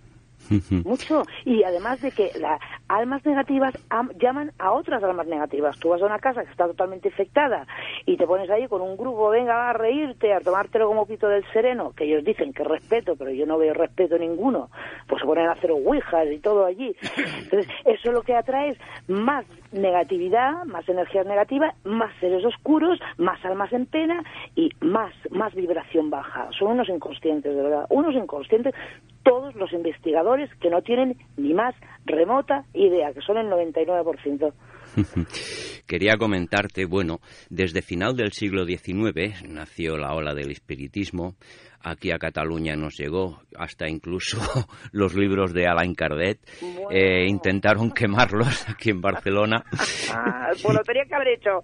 [0.84, 1.24] mucho.
[1.46, 3.74] Y además de que las almas negativas
[4.20, 5.78] llaman a otras almas negativas.
[5.80, 7.68] Tú vas a una casa que está totalmente infectada
[8.06, 11.46] y te pones ahí con un grupo, venga, a reírte, a tomártelo como pito del
[11.52, 14.70] sereno, que ellos dicen que respeto, pero yo no veo respeto ninguno.
[15.08, 16.96] Pues se ponen a hacer ouijas y todo allí.
[17.44, 23.44] Entonces, eso lo que atrae es más negatividad, más energías negativas, más seres oscuros, más
[23.46, 24.24] almas en pena
[24.56, 26.50] y más, más vibración baja.
[26.58, 27.86] Son unos inconscientes, de verdad.
[27.90, 28.74] Unos inconscientes
[29.24, 34.54] todos los investigadores que no tienen ni más remota idea, que son el 99%.
[35.88, 41.36] Quería comentarte, bueno, desde final del siglo XIX nació la ola del espiritismo,
[41.82, 44.38] aquí a Cataluña nos llegó, hasta incluso
[44.92, 46.40] los libros de Alain Cardet,
[46.92, 49.64] eh, intentaron quemarlos aquí en Barcelona.
[50.12, 51.62] Ah, pues tenía que haber hecho.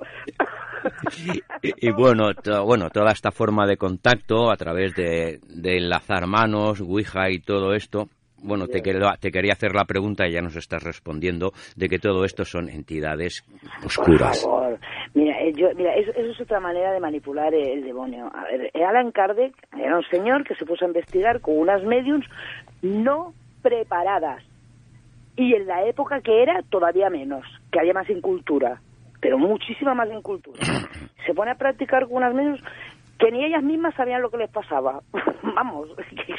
[1.62, 2.30] y, bueno,
[2.64, 7.74] bueno, toda esta forma de contacto a través de, de enlazar manos, Ouija y todo
[7.74, 8.08] esto,
[8.44, 12.26] bueno, te, te, quería hacer la pregunta y ya nos estás respondiendo de que todo
[12.26, 13.44] esto son entidades
[13.84, 14.42] oscuras.
[14.44, 14.80] Por favor,
[15.14, 18.30] Mira, eh, yo, mira eso, eso es otra manera de manipular el demonio.
[18.34, 21.84] A ver, eh, Alan Kardec era un señor que se puso a investigar con unas
[21.84, 22.26] mediums
[22.82, 24.44] no preparadas.
[25.38, 28.82] Y en la época que era, todavía menos, que había más incultura,
[29.22, 30.60] pero muchísima más incultura.
[31.26, 32.62] Se pone a practicar con unas mediums
[33.20, 35.02] que ni ellas mismas sabían lo que les pasaba.
[35.56, 35.90] Vamos,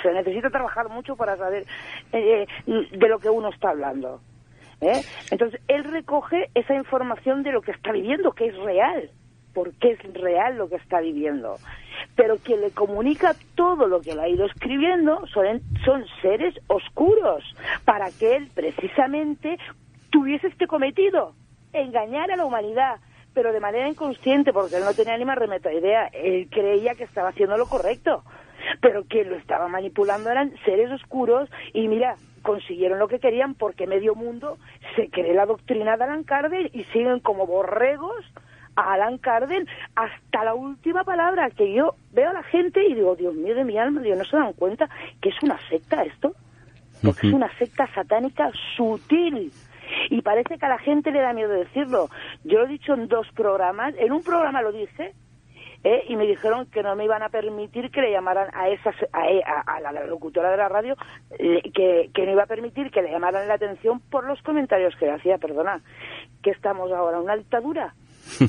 [0.03, 1.65] se necesita trabajar mucho para saber
[2.12, 4.21] eh, de lo que uno está hablando.
[4.81, 5.03] ¿eh?
[5.31, 9.11] Entonces, él recoge esa información de lo que está viviendo, que es real,
[9.55, 11.57] porque es real lo que está viviendo.
[12.15, 17.43] Pero quien le comunica todo lo que él ha ido escribiendo son, son seres oscuros,
[17.85, 19.59] para que él precisamente
[20.11, 21.35] tuviese este cometido,
[21.73, 22.97] engañar a la humanidad,
[23.37, 27.05] pero de manera inconsciente, porque él no tenía ni más remota idea, él creía que
[27.05, 28.25] estaba haciendo lo correcto,
[28.81, 33.87] pero quien lo estaba manipulando eran seres oscuros y mira, consiguieron lo que querían porque
[33.87, 34.57] medio mundo
[34.94, 38.25] se cree la doctrina de Alan Kardec y siguen como borregos
[38.75, 43.16] a Alan Kardec hasta la última palabra que yo veo a la gente y digo,
[43.16, 44.88] Dios mío de mi alma, Dios, no se dan cuenta
[45.20, 46.35] que es una secta esto,
[47.03, 49.53] porque es una secta satánica sutil.
[50.11, 52.09] Y parece que a la gente le da miedo decirlo.
[52.44, 53.94] Yo lo he dicho en dos programas.
[53.99, 55.14] En un programa lo dije,
[55.87, 56.05] ¿eh?
[56.09, 59.42] y me dijeron que no me iban a permitir que le llamaran a esa e,
[59.44, 60.96] a, la, locutora de la radio
[61.38, 65.07] que, que, no iba a permitir que le llamaran la atención por los comentarios que
[65.07, 65.81] le hacía perdona
[66.42, 67.94] que estamos ahora una dictadura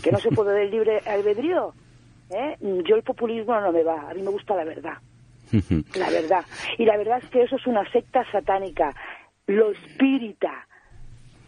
[0.03, 1.73] que no se puede del libre albedrío
[2.31, 2.57] ¿eh?
[2.59, 4.97] yo el populismo no me va a mí me gusta la verdad
[5.95, 6.45] la verdad
[6.77, 8.95] y la verdad es que eso es una secta satánica
[9.45, 10.66] lo espírita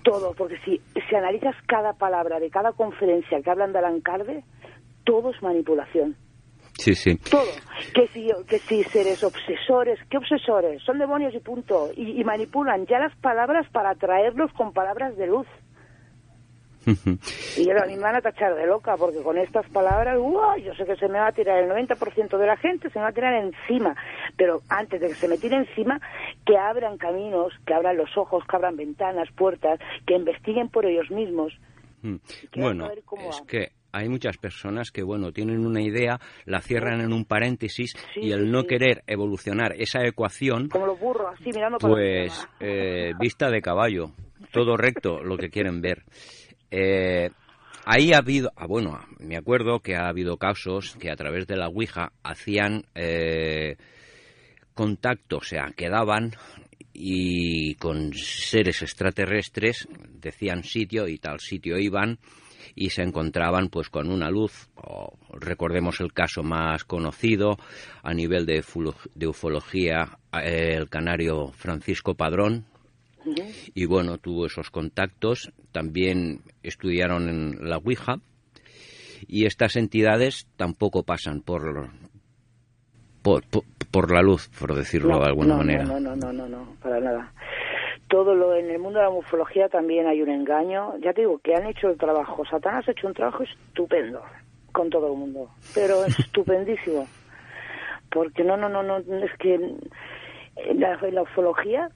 [0.03, 4.43] todo, porque si, si analizas cada palabra de cada conferencia que hablan de Alancarde,
[5.03, 6.15] todo es manipulación.
[6.79, 7.17] Sí, sí.
[7.29, 7.51] Todo.
[7.93, 10.81] Que si, que si seres obsesores, ¿qué obsesores?
[10.83, 11.89] Son demonios y punto.
[11.95, 15.47] Y, manipulan ya las palabras para atraerlos con palabras de luz.
[17.57, 20.17] y a mí me van a tachar de loca, porque con estas palabras,
[20.63, 23.03] yo sé que se me va a tirar el 90% de la gente, se me
[23.03, 23.95] va a tirar encima.
[24.37, 25.99] Pero antes de que se me tire encima,
[26.45, 31.09] que abran caminos, que abran los ojos, que abran ventanas, puertas, que investiguen por ellos
[31.11, 31.53] mismos.
[32.01, 32.15] Mm.
[32.55, 32.89] Bueno,
[33.29, 37.95] es que hay muchas personas que, bueno, tienen una idea, la cierran en un paréntesis
[38.15, 43.49] y el no querer evolucionar esa ecuación, como los burros, así mirando pues eh, vista
[43.49, 44.11] de caballo,
[44.51, 46.03] todo recto, lo que quieren ver.
[46.71, 47.29] Eh,
[47.85, 51.57] ahí ha habido, ah, bueno, me acuerdo que ha habido casos que a través de
[51.57, 53.77] la Ouija hacían eh,
[54.73, 56.35] contacto, o sea, quedaban
[56.93, 62.19] y con seres extraterrestres decían sitio y tal sitio iban
[62.75, 64.69] y se encontraban pues con una luz
[65.33, 67.57] recordemos el caso más conocido
[68.03, 68.63] a nivel de,
[69.15, 72.65] de ufología el canario Francisco Padrón
[73.73, 78.17] y bueno tuvo esos contactos también estudiaron en la Ouija
[79.27, 81.89] y estas entidades tampoco pasan por
[83.21, 83.43] por,
[83.91, 85.83] por, la luz, por decirlo de alguna manera.
[85.83, 87.33] No, no, no, no, no, para nada
[88.09, 90.97] todo lo en el mundo de la ufología también hay un engaño.
[90.97, 92.43] Ya te digo que han hecho el trabajo.
[92.45, 94.21] Satanás ha hecho un trabajo estupendo
[94.71, 97.07] con todo el mundo, pero estupendísimo.
[98.11, 101.89] Porque no, no, no, no, es que en la, la ufología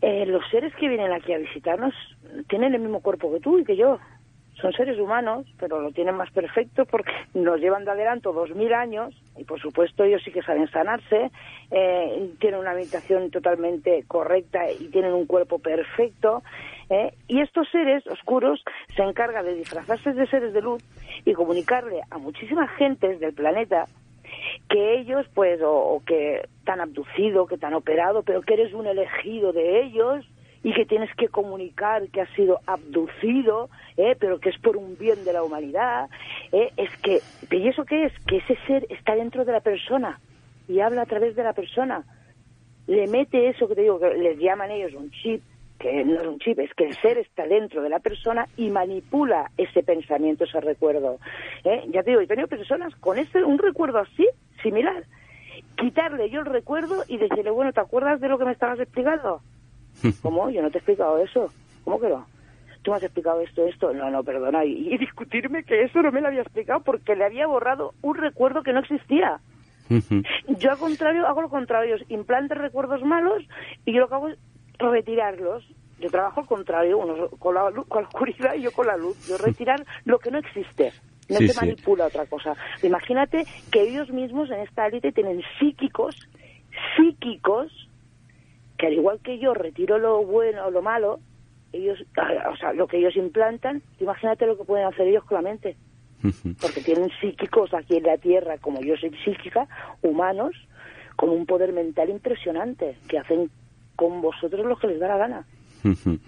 [0.00, 1.94] eh, los seres que vienen aquí a visitarnos
[2.48, 3.98] tienen el mismo cuerpo que tú y que yo
[4.60, 8.72] son seres humanos, pero lo tienen más perfecto porque nos llevan de adelanto dos mil
[8.72, 11.30] años y por supuesto ellos sí que saben sanarse,
[11.70, 16.42] eh, tienen una habitación totalmente correcta y tienen un cuerpo perfecto.
[16.90, 18.64] Eh, y estos seres oscuros
[18.96, 20.82] se encargan de disfrazarse de seres de luz
[21.24, 23.84] y comunicarle a muchísimas gentes del planeta
[24.68, 28.72] que ellos, pues, o, que te han abducido, que te han operado, pero que eres
[28.74, 30.24] un elegido de ellos,
[30.62, 34.16] y que tienes que comunicar que has sido abducido, ¿eh?
[34.18, 36.08] pero que es por un bien de la humanidad,
[36.52, 36.72] ¿eh?
[36.76, 38.12] es que, ¿y eso qué es?
[38.26, 40.18] Que ese ser está dentro de la persona
[40.68, 42.04] y habla a través de la persona.
[42.86, 45.42] Le mete eso que te digo, que les llaman ellos un chip,
[45.78, 48.70] que no es un chip, es que el ser está dentro de la persona y
[48.70, 51.18] manipula ese pensamiento, ese recuerdo.
[51.64, 51.84] ¿eh?
[51.92, 54.28] Ya te digo, he tenido personas con ese, un recuerdo así,
[54.62, 55.04] similar,
[55.76, 59.40] quitarle yo el recuerdo y decirle, bueno, ¿te acuerdas de lo que me estabas explicando?
[60.22, 60.50] ¿Cómo?
[60.50, 61.52] Yo no te he explicado eso.
[61.84, 62.26] ¿Cómo que no?
[62.82, 63.92] Tú me has explicado esto, esto.
[63.92, 64.64] No, no, perdona.
[64.64, 68.62] Y, discutirme que eso no me lo había explicado porque le había borrado un recuerdo
[68.62, 69.40] que no existía.
[70.58, 71.96] yo al contrario, hago lo contrario.
[72.08, 73.42] Implante recuerdos malos
[73.84, 74.38] y yo lo que hago es
[74.78, 75.64] retirarlos.
[76.00, 79.26] Yo trabajo al contrario, uno con la, con la oscuridad y yo con la luz.
[79.26, 80.92] Yo retirar lo que no existe.
[81.28, 82.54] No se manipula otra cosa.
[82.82, 86.16] Imagínate que ellos mismos en esta élite tienen psíquicos,
[86.96, 87.70] psíquicos,
[88.78, 91.20] que al igual que yo retiro lo bueno o lo malo,
[91.72, 91.98] ellos,
[92.50, 95.76] o sea, lo que ellos implantan, imagínate lo que pueden hacer ellos con la mente.
[96.60, 99.68] Porque tienen psíquicos aquí en la Tierra, como yo soy psíquica,
[100.02, 100.54] humanos,
[101.16, 103.50] con un poder mental impresionante, que hacen
[103.98, 105.46] con vosotros lo que les da la gana.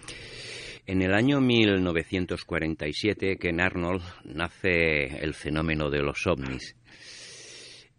[0.86, 6.74] En el año 1947, que en Arnold nace el fenómeno de los ovnis.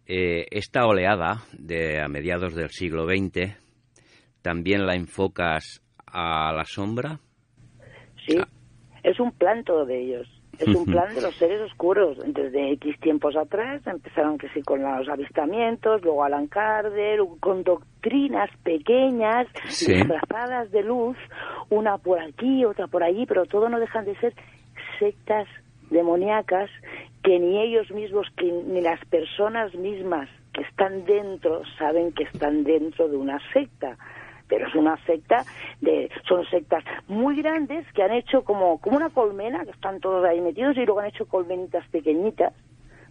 [0.04, 3.56] Eh, esta oleada de a mediados del siglo XX
[4.42, 7.18] también la enfocas a la sombra.
[8.26, 8.36] Sí,
[9.04, 10.41] es un plan todo de ellos.
[10.62, 12.18] Es un plan de los seres oscuros.
[12.24, 18.50] Desde X tiempos atrás empezaron que sí con los avistamientos, luego Alan Kardec, con doctrinas
[18.62, 21.16] pequeñas, disfrazadas de luz,
[21.70, 24.34] una por aquí, otra por allí, pero todo no dejan de ser
[24.98, 25.48] sectas
[25.90, 26.70] demoníacas
[27.22, 32.64] que ni ellos mismos, que ni las personas mismas que están dentro saben que están
[32.64, 33.96] dentro de una secta
[34.52, 35.46] pero es una secta
[35.80, 40.22] de son sectas muy grandes que han hecho como como una colmena que están todos
[40.26, 42.52] ahí metidos y luego han hecho colmenitas pequeñitas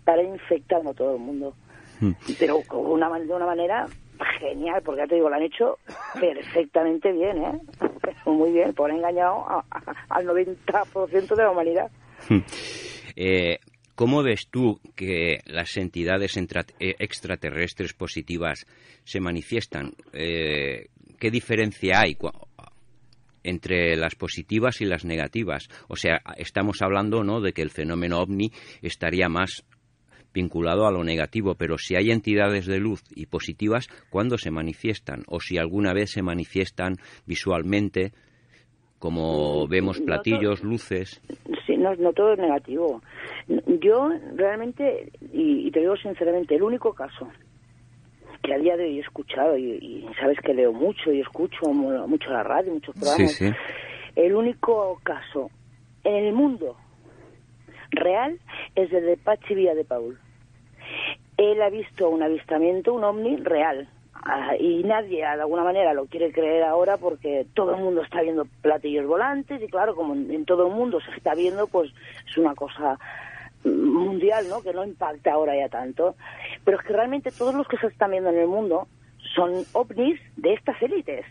[0.05, 1.55] para infectar a todo el mundo.
[1.99, 2.11] Hmm.
[2.39, 3.87] pero con una de una manera
[4.39, 5.79] genial porque ya te digo lo han hecho
[6.19, 7.59] perfectamente bien eh
[8.27, 9.63] muy bien por engañado
[10.09, 11.89] al 90% de la humanidad.
[13.15, 13.57] Eh,
[14.01, 18.65] ¿Cómo ves tú que las entidades eh, extraterrestres positivas
[19.03, 19.93] se manifiestan?
[20.11, 20.87] Eh,
[21.19, 22.17] ¿qué diferencia hay
[23.43, 25.67] entre las positivas y las negativas?
[25.87, 27.41] O sea, estamos hablando ¿no?
[27.41, 29.63] de que el fenómeno ovni estaría más
[30.33, 35.25] vinculado a lo negativo, pero si hay entidades de luz y positivas, ¿cuándo se manifiestan?
[35.27, 36.95] O si alguna vez se manifiestan
[37.27, 38.13] visualmente,
[38.97, 41.21] como vemos platillos, luces.
[41.81, 43.01] No, no todo es negativo.
[43.47, 47.27] Yo realmente, y te digo sinceramente, el único caso
[48.43, 52.29] que a día de hoy he escuchado y, sabes que leo mucho y escucho mucho
[52.29, 53.41] la radio, muchos programas.
[54.15, 55.49] El único caso
[56.03, 56.77] en el mundo
[57.91, 58.39] real
[58.75, 60.19] es el de Pachi Villa de Paul.
[61.37, 63.87] Él ha visto un avistamiento, un ovni real,
[64.59, 68.45] y nadie de alguna manera lo quiere creer ahora porque todo el mundo está viendo
[68.61, 71.91] platillos volantes y claro, como en todo el mundo se está viendo, pues
[72.29, 72.99] es una cosa
[73.63, 74.61] mundial, ¿no?
[74.61, 76.15] Que no impacta ahora ya tanto.
[76.63, 78.87] Pero es que realmente todos los que se están viendo en el mundo
[79.35, 81.25] son ovnis de estas élites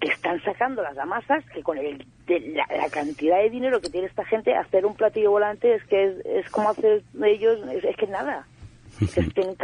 [0.00, 4.24] que están sacando las damasas que con el, la, cantidad de dinero que tiene esta
[4.24, 8.46] gente hacer un platillo volante es que es, como hacer ellos es, que nada
[9.16, 9.56] es tienen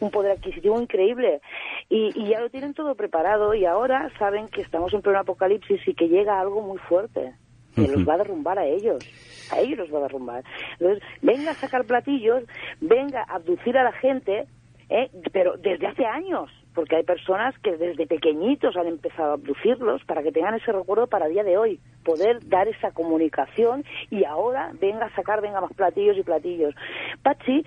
[0.00, 1.40] un poder adquisitivo increíble
[1.88, 5.80] y, y, ya lo tienen todo preparado y ahora saben que estamos en pleno apocalipsis
[5.86, 7.34] y que llega algo muy fuerte
[7.74, 9.04] que los va a derrumbar a ellos
[9.50, 10.44] a ellos los va a derrumbar.
[10.78, 12.44] Entonces, venga a sacar platillos,
[12.80, 14.46] venga a abducir a la gente,
[14.88, 15.10] ¿eh?
[15.32, 20.22] pero desde hace años, porque hay personas que desde pequeñitos han empezado a abducirlos para
[20.22, 24.72] que tengan ese recuerdo para el día de hoy, poder dar esa comunicación y ahora
[24.80, 26.74] venga a sacar, venga más platillos y platillos.
[27.22, 27.64] Pachi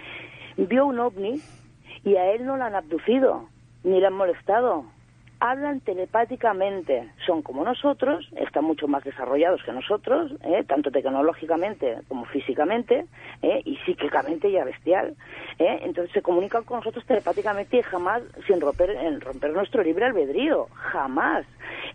[0.65, 1.41] vio un ovni
[2.03, 3.47] y a él no lo han abducido,
[3.83, 4.85] ni le han molestado,
[5.39, 10.63] hablan telepáticamente, son como nosotros, están mucho más desarrollados que nosotros, ¿eh?
[10.67, 13.05] tanto tecnológicamente como físicamente,
[13.41, 13.61] ¿eh?
[13.63, 15.15] y psíquicamente ya bestial.
[15.57, 15.79] ¿eh?
[15.83, 20.67] Entonces se comunican con nosotros telepáticamente y jamás sin romper, en romper nuestro libre albedrío,
[20.73, 21.45] jamás.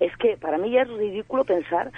[0.01, 1.91] Es que para mí ya es ridículo pensar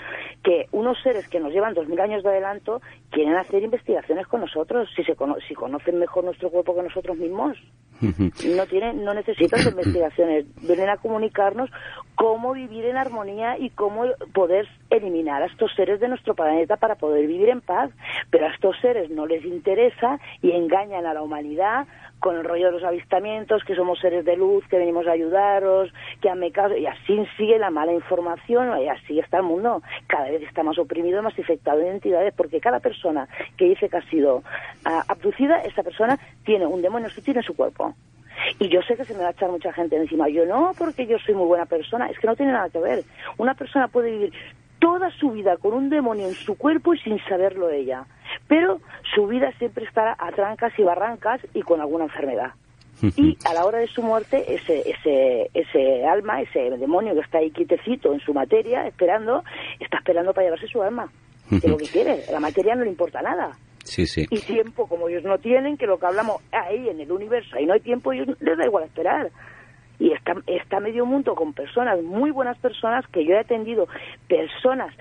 [0.42, 2.80] que unos seres que nos llevan dos mil años de adelanto
[3.10, 5.16] quieren hacer investigaciones con nosotros, si, se
[5.46, 7.56] si conocen mejor nuestro cuerpo que nosotros mismos.
[8.00, 10.98] No tienen, no necesitan investigaciones, vienen a
[11.36, 11.70] comunicarnos
[12.14, 16.94] cómo vivir en armonía y cómo poder eliminar a estos seres de nuestro planeta para
[16.94, 17.90] poder vivir en paz.
[18.30, 21.86] Pero a estos seres no les interesa y engañan a la humanidad
[22.18, 25.92] con el rollo de los avistamientos, que somos seres de luz, que venimos a ayudaros,
[26.22, 29.82] que han mecado, y así sigue la mala información, y así está el mundo.
[30.06, 33.28] Cada vez está más oprimido, más infectado de entidades, porque cada persona
[33.58, 34.42] que dice que ha sido
[34.86, 37.94] ah, abducida, esa persona tiene un demonio sutil en su cuerpo.
[38.58, 40.28] Y yo sé que se me va a echar mucha gente encima.
[40.28, 42.08] Yo no, porque yo soy muy buena persona.
[42.08, 43.04] Es que no tiene nada que ver.
[43.38, 44.32] Una persona puede vivir
[44.78, 48.04] toda su vida con un demonio en su cuerpo y sin saberlo ella.
[48.48, 48.80] Pero
[49.14, 52.52] su vida siempre estará a trancas y barrancas y con alguna enfermedad.
[53.16, 57.38] Y a la hora de su muerte, ese, ese, ese alma, ese demonio que está
[57.38, 59.44] ahí quitecito en su materia, esperando,
[59.80, 61.10] está esperando para llevarse su alma.
[61.60, 63.52] Que lo que quiere, la materia no le importa nada.
[64.30, 67.66] Y tiempo, como ellos no tienen, que lo que hablamos ahí en el universo, ahí
[67.66, 69.30] no hay tiempo, ellos les da igual esperar.
[69.98, 73.88] y está, está medio mundo con personas, muy buenas personas, que yo he atendido,
[74.28, 74.94] personas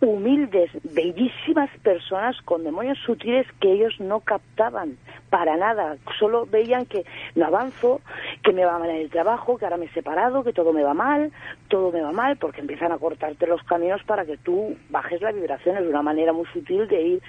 [0.00, 4.98] humildes, bellísimas personas con demonios sutiles que ellos no captaban
[5.30, 8.00] para nada, solo veían que no avanzo,
[8.46, 10.84] que me va mal en el trabajo, que ahora me he separado, que todo me
[10.84, 11.32] va mal,
[11.66, 15.32] todo me va mal, porque empiezan a cortarte los caminos para que tú bajes la
[15.32, 17.22] vibración, es una manera muy sutil de ir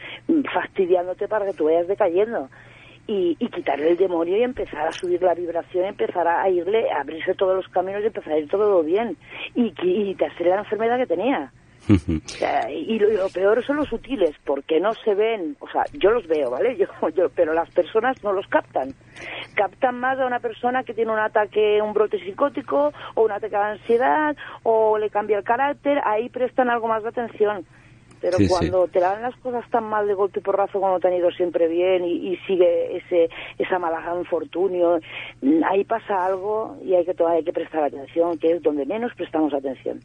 [0.53, 2.49] fastidiándote para que tú vayas decayendo
[3.07, 7.01] y, y, quitarle el demonio y empezar a subir la vibración, empezar a irle, a
[7.01, 9.17] abrirse todos los caminos y empezar a ir todo bien
[9.55, 11.51] y, y quitarse la enfermedad que tenía.
[11.87, 16.51] Y, lo, peor son los sutiles, porque no se ven, o sea, yo los veo,
[16.51, 16.75] ¿vale?
[16.77, 18.93] Yo, yo, pero las personas no los captan.
[19.55, 23.55] Captan más a una persona que tiene un ataque, un brote psicótico, o un ataque
[23.55, 27.65] de ansiedad, o le cambia el carácter, ahí prestan algo más de atención
[28.21, 31.07] pero Sí, cuando te dan las cosas tan mal de golpe y porrazo como te
[31.07, 34.99] han ido siempre bien y, y sigue ese esa mala infortunio,
[35.41, 39.11] mm, ahí pasa algo y hay que hay que prestar atención, que es donde menos
[39.15, 39.99] prestamos atención.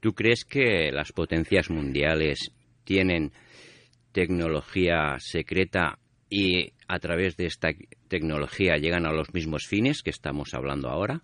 [0.00, 2.52] ¿Tú crees que las potencias mundiales
[2.84, 3.32] tienen
[4.12, 5.98] tecnología secreta
[6.30, 7.70] y a través de esta
[8.08, 11.22] tecnología llegan a los mismos fines que estamos hablando ahora?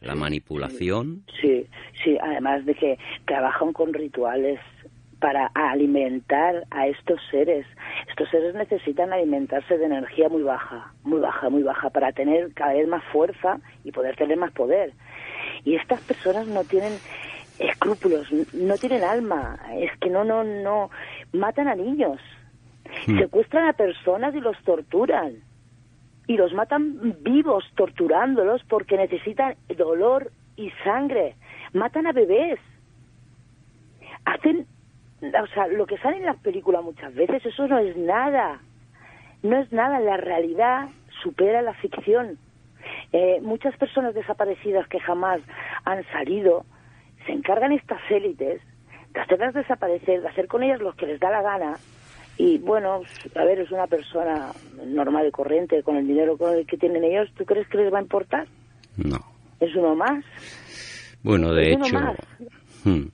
[0.00, 1.24] La manipulación.
[1.40, 1.64] Sí,
[2.02, 4.58] sí, además de que trabajan con rituales
[5.22, 7.64] para alimentar a estos seres.
[8.10, 12.74] Estos seres necesitan alimentarse de energía muy baja, muy baja, muy baja, para tener cada
[12.74, 14.92] vez más fuerza y poder tener más poder.
[15.64, 16.92] Y estas personas no tienen
[17.58, 20.90] escrúpulos, no tienen alma, es que no, no, no,
[21.32, 22.20] matan a niños,
[23.06, 23.18] Hmm.
[23.18, 25.36] secuestran a personas y los torturan.
[26.26, 31.34] Y los matan vivos, torturándolos porque necesitan dolor y sangre.
[31.72, 32.60] Matan a bebés.
[34.24, 34.66] Hacen
[35.22, 38.60] o sea, lo que sale en las películas muchas veces, eso no es nada.
[39.42, 40.00] No es nada.
[40.00, 40.88] La realidad
[41.22, 42.38] supera la ficción.
[43.12, 45.40] Eh, muchas personas desaparecidas que jamás
[45.84, 46.64] han salido,
[47.26, 48.60] se encargan estas élites
[49.14, 51.76] de hacerlas desaparecer, de hacer con ellas lo que les da la gana.
[52.38, 53.02] Y bueno,
[53.36, 54.52] a ver, es una persona
[54.86, 58.02] normal y corriente, con el dinero que tienen ellos, ¿tú crees que les va a
[58.02, 58.46] importar?
[58.96, 59.18] No.
[59.60, 60.24] Es uno más.
[61.22, 62.00] Bueno, de es uno hecho.
[62.00, 62.16] más.
[62.84, 63.04] hmm,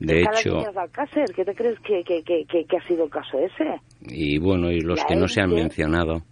[0.00, 3.38] De hecho, de Alcácer, ¿qué te crees que, que, que, que, ha sido el caso
[3.38, 3.80] ese?
[4.02, 6.22] y bueno, y los La que no se han mencionado.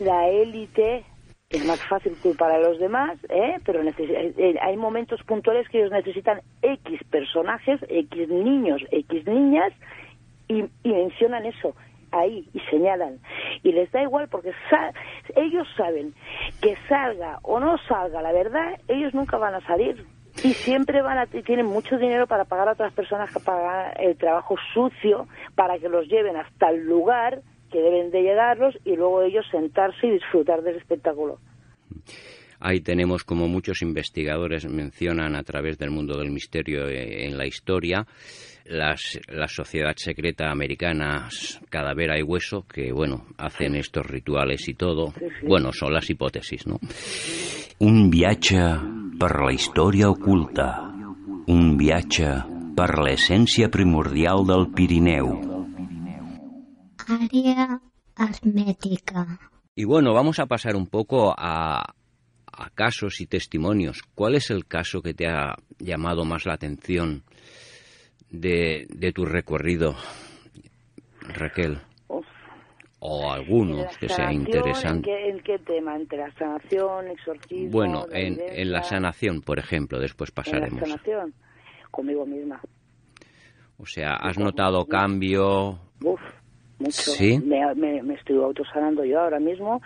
[0.00, 1.04] la élite
[1.50, 3.56] es más fácil culpar a los demás, ¿eh?
[3.64, 3.94] pero eh,
[4.36, 9.72] eh, hay momentos puntuales que ellos necesitan X personajes, X niños, X niñas,
[10.48, 11.74] y, y mencionan eso
[12.10, 13.18] ahí y señalan.
[13.62, 14.92] Y les da igual porque sa-
[15.36, 16.12] ellos saben
[16.60, 20.04] que salga o no salga la verdad, ellos nunca van a salir.
[20.44, 24.16] Y siempre van a, tienen mucho dinero para pagar a otras personas que pagan el
[24.18, 27.40] trabajo sucio para que los lleven hasta el lugar
[27.72, 31.38] que deben de llegarlos y luego ellos sentarse y disfrutar del espectáculo.
[32.60, 37.46] Ahí tenemos, como muchos investigadores mencionan a través del mundo del misterio eh, en la
[37.46, 38.06] historia,
[38.66, 41.28] las, la sociedad secreta americana
[41.68, 45.12] Cadavera y Hueso, que, bueno, hacen estos rituales y todo.
[45.42, 46.78] Bueno, son las hipótesis, ¿no?
[47.80, 48.56] Un viatge
[49.24, 50.66] per la història oculta.
[51.48, 52.28] Un viatge
[52.76, 55.30] per l'essència primordial del Pirineu.
[57.08, 57.80] Área
[58.16, 59.24] asmética.
[59.74, 61.94] Y bueno, vamos a pasar un poco a,
[62.52, 64.02] a casos y testimonios.
[64.14, 67.24] ¿Cuál es el caso que te ha llamado más la atención
[68.28, 69.96] de, de tu recorrido,
[71.22, 71.80] Raquel?
[73.06, 75.10] O ¿La algunos que sea interesante.
[75.10, 75.94] ¿en qué, ¿En qué tema?
[75.94, 77.70] ¿Entre la sanación, exorcismo?
[77.70, 80.80] Bueno, la en, en la sanación, por ejemplo, después En la pasaremos.
[80.88, 81.34] sanación,
[81.90, 82.60] conmigo misma.
[83.76, 85.78] O sea, ¿has notado cambio?
[86.02, 86.20] Uf,
[86.78, 86.92] mucho.
[87.10, 87.38] ¿Sí?
[87.44, 89.82] Me, me, me estoy autosanando yo ahora mismo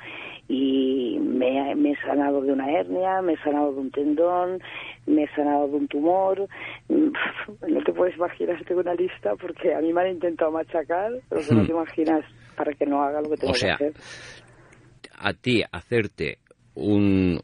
[0.46, 4.60] y me, me he sanado de una hernia, me he sanado de un tendón,
[5.06, 6.46] me he sanado de un tumor.
[6.88, 11.40] No te puedes imaginar, tengo una lista porque a mí me han intentado machacar, pero
[11.46, 12.24] que no te imaginas
[12.58, 13.52] para que no haga lo que tengo.
[13.52, 14.02] O sea, que hacer.
[15.18, 16.38] a ti hacerte
[16.74, 17.40] un,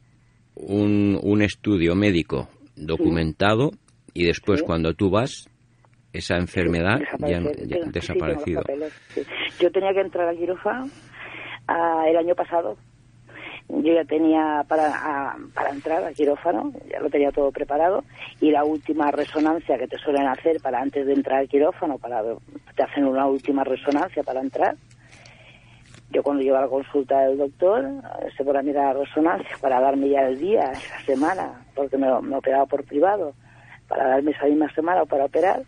[0.55, 3.71] un, un estudio médico documentado
[4.13, 4.65] y después Sí.
[4.65, 5.47] cuando tú vas,
[6.13, 8.61] esa enfermedad ya, ya Tengo- desaparecido.
[8.61, 8.93] papeles.
[9.59, 10.89] Yo tenía que entrar al quirófano
[11.67, 12.77] ah, el año pasado.
[13.67, 18.03] Yo ya tenía para, ah, para entrar al quirófano, ya lo tenía todo preparado,
[18.39, 22.21] y la última resonancia que te suelen hacer para antes de entrar al quirófano, para
[22.75, 24.75] te hacen una última resonancia para entrar.
[26.11, 29.57] Yo cuando llego a la consulta del doctor, eh, se pone a mirar la resonancia
[29.59, 33.33] para darme ya el día, esa semana, porque me, me operaba por privado,
[33.87, 35.63] para darme esa misma semana o para operar,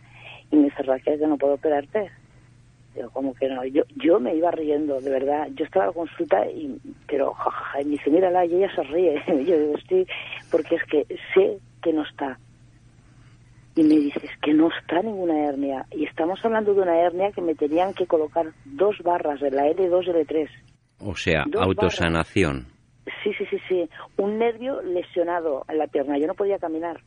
[0.52, 2.12] y me dice Raquel que no puedo operarte.
[2.96, 3.64] Digo, ¿cómo que no?
[3.66, 5.48] Yo, yo me iba riendo, de verdad.
[5.54, 8.84] Yo estaba a la consulta, y, pero jajaja, y me dice, mírala, y ella se
[8.84, 9.22] ríe.
[9.46, 10.08] yo digo, sí,
[10.50, 12.40] porque es que sé que no está.
[13.78, 15.86] Y me dices que no está ninguna hernia.
[15.92, 19.68] Y estamos hablando de una hernia que me tenían que colocar dos barras de la
[19.68, 20.50] L2 y L3.
[21.00, 22.66] O sea, autosanación.
[23.24, 23.90] Sí, sí, sí, sí.
[24.18, 26.18] Un nervio lesionado en la pierna.
[26.18, 27.02] Yo no podía caminar.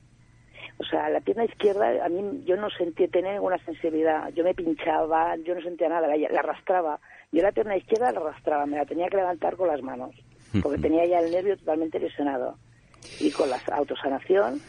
[0.78, 4.28] O sea, la pierna izquierda, a mí yo no sentía tener ninguna sensibilidad.
[4.32, 7.00] Yo me pinchaba, yo no sentía nada, la, la, arrastraba.
[7.32, 10.14] Yo la pierna izquierda la arrastraba, me la tenía que levantar con las manos,
[10.62, 12.56] porque tenía ya el nervio totalmente lesionado.
[13.18, 14.62] Y con la autosanación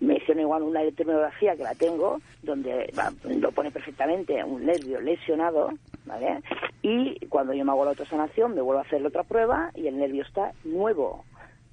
[0.00, 2.92] me hicieron igual una electromiografía que la tengo, donde
[3.24, 5.72] lo pone perfectamente un nervio lesionado,
[6.06, 6.40] ¿vale?
[6.82, 9.98] Y cuando yo me hago la autosanación, me vuelvo a hacer otra prueba y el
[9.98, 11.24] nervio está nuevo,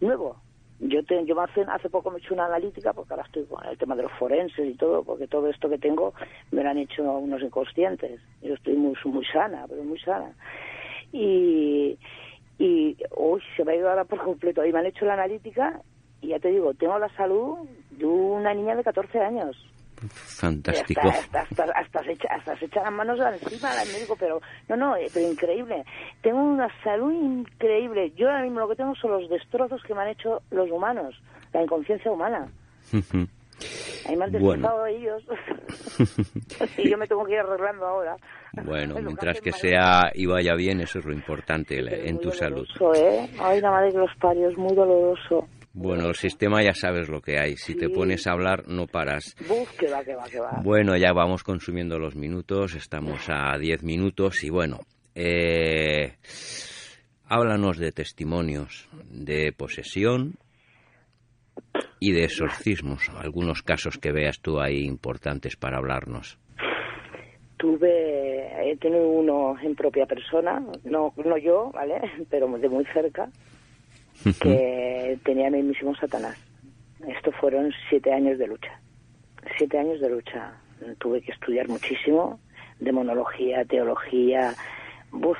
[0.01, 0.37] nuevo.
[0.79, 3.65] Yo, te, yo hace, hace poco me he hecho una analítica porque ahora estoy con
[3.65, 6.13] el tema de los forenses y todo, porque todo esto que tengo
[6.51, 8.19] me lo han hecho unos inconscientes.
[8.41, 10.33] Yo estoy muy, muy sana, pero muy sana.
[11.13, 11.97] Y,
[12.59, 14.65] y uy, se me ha ido ahora por completo.
[14.65, 15.81] Y me han hecho la analítica
[16.25, 17.57] y ya te digo, tengo la salud
[17.91, 19.55] de una niña de 14 años.
[20.09, 21.07] Fantástico.
[21.07, 24.75] Hasta, hasta, hasta, se echa, hasta se echa las manos encima del médico, pero no,
[24.75, 25.85] no, eh, pero increíble.
[26.21, 28.11] Tengo una salud increíble.
[28.15, 31.15] Yo ahora mismo lo que tengo son los destrozos que me han hecho los humanos,
[31.53, 32.47] la inconsciencia humana.
[34.07, 35.23] Ahí me han destrozado ellos.
[36.77, 38.17] y yo me tengo que ir arreglando ahora.
[38.63, 42.67] Bueno, mientras que sea y vaya bien, eso es lo importante en tu salud.
[42.95, 43.29] ¿eh?
[43.39, 45.47] Ay, la madre de los parios, muy doloroso.
[45.77, 47.57] Bueno, el sistema ya sabes lo que hay.
[47.57, 49.35] Si te pones a hablar, no paras.
[49.45, 50.61] Buf, que va, que va, que va.
[50.63, 52.75] Bueno, ya vamos consumiendo los minutos.
[52.75, 54.79] Estamos a 10 minutos y bueno,
[55.15, 56.13] eh,
[57.27, 60.35] háblanos de testimonios de posesión
[61.99, 63.09] y de exorcismos.
[63.09, 66.39] Algunos casos que veas tú ahí importantes para hablarnos.
[67.57, 71.99] Tuve, he tenido uno en propia persona, no, no yo, ¿vale?
[72.29, 73.29] Pero de muy cerca
[74.23, 76.37] que tenía mismísimo Satanás.
[77.07, 78.79] Esto fueron siete años de lucha.
[79.57, 80.53] Siete años de lucha.
[80.97, 82.39] Tuve que estudiar muchísimo,
[82.79, 84.53] demonología, teología.
[85.11, 85.37] Buf,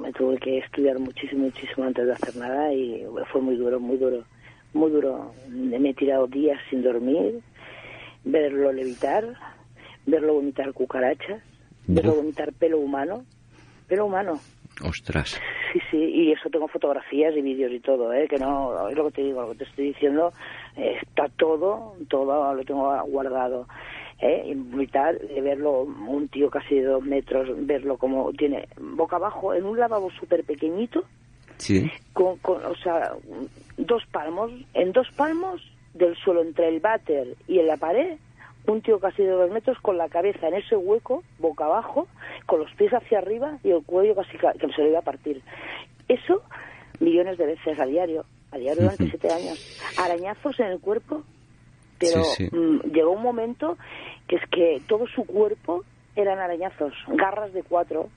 [0.00, 3.96] me tuve que estudiar muchísimo, muchísimo antes de hacer nada y fue muy duro, muy
[3.96, 4.24] duro,
[4.74, 5.32] muy duro.
[5.48, 7.40] Me he tirado días sin dormir,
[8.24, 9.24] verlo levitar,
[10.06, 11.42] verlo vomitar cucarachas,
[11.86, 13.24] verlo vomitar pelo humano,
[13.88, 14.40] pelo humano.
[14.80, 15.40] Ostras.
[15.72, 18.26] Sí, sí, y eso tengo fotografías y vídeos y todo, ¿eh?
[18.28, 20.32] que no, es lo que te digo, lo que te estoy diciendo,
[20.76, 23.66] eh, está todo, todo lo tengo guardado.
[24.20, 24.44] ¿eh?
[24.46, 29.64] Y de verlo, un tío casi de dos metros, verlo como tiene boca abajo en
[29.64, 31.04] un lavabo súper pequeñito,
[31.56, 31.90] sí.
[32.12, 33.12] con, con, o sea,
[33.76, 35.62] dos palmos, en dos palmos
[35.94, 38.18] del suelo entre el váter y en la pared,
[38.66, 42.06] un tío casi de dos metros con la cabeza en ese hueco, boca abajo,
[42.46, 45.42] con los pies hacia arriba y el cuello casi que se le iba a partir.
[46.08, 46.42] Eso
[47.00, 49.80] millones de veces a diario, a diario durante siete años.
[49.98, 51.22] Arañazos en el cuerpo,
[51.98, 53.76] pero mm, llegó un momento
[54.28, 55.84] que es que todo su cuerpo
[56.14, 58.08] eran arañazos, garras de cuatro,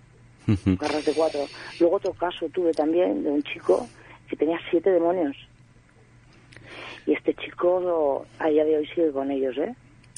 [0.48, 1.42] garras de cuatro.
[1.80, 3.88] Luego otro caso tuve también de un chico
[4.30, 5.36] que tenía siete demonios.
[7.08, 9.76] Y este chico a día de hoy sigue con ellos, ¿eh?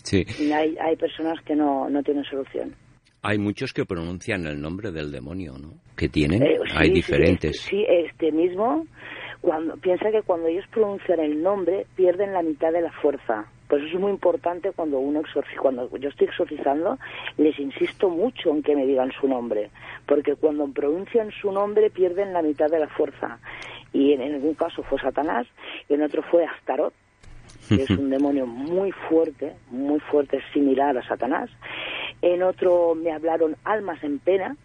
[0.08, 0.26] Sí.
[0.54, 2.74] hay, hay personas que no, no tienen solución.
[3.24, 5.74] Hay muchos que pronuncian el nombre del demonio, ¿no?
[5.98, 7.60] Que tienen, eh, hay diferentes.
[7.60, 8.86] Sí, este mismo,
[9.42, 13.52] cuando piensa que cuando ellos pronuncian el nombre pierden la mitad de la fuerza.
[13.68, 16.98] Pues eso es muy importante cuando uno exorciza, cuando yo estoy exorcizando,
[17.38, 19.72] les insisto mucho en que me digan su nombre,
[20.06, 23.40] porque cuando pronuncian su nombre pierden la mitad de la fuerza.
[23.92, 25.48] Y en, en algún caso fue Satanás,
[25.90, 26.94] y en otro fue Astaroth,
[27.70, 31.50] es un demonio muy fuerte, muy fuerte, similar a Satanás.
[32.22, 34.56] En otro me hablaron almas en pena,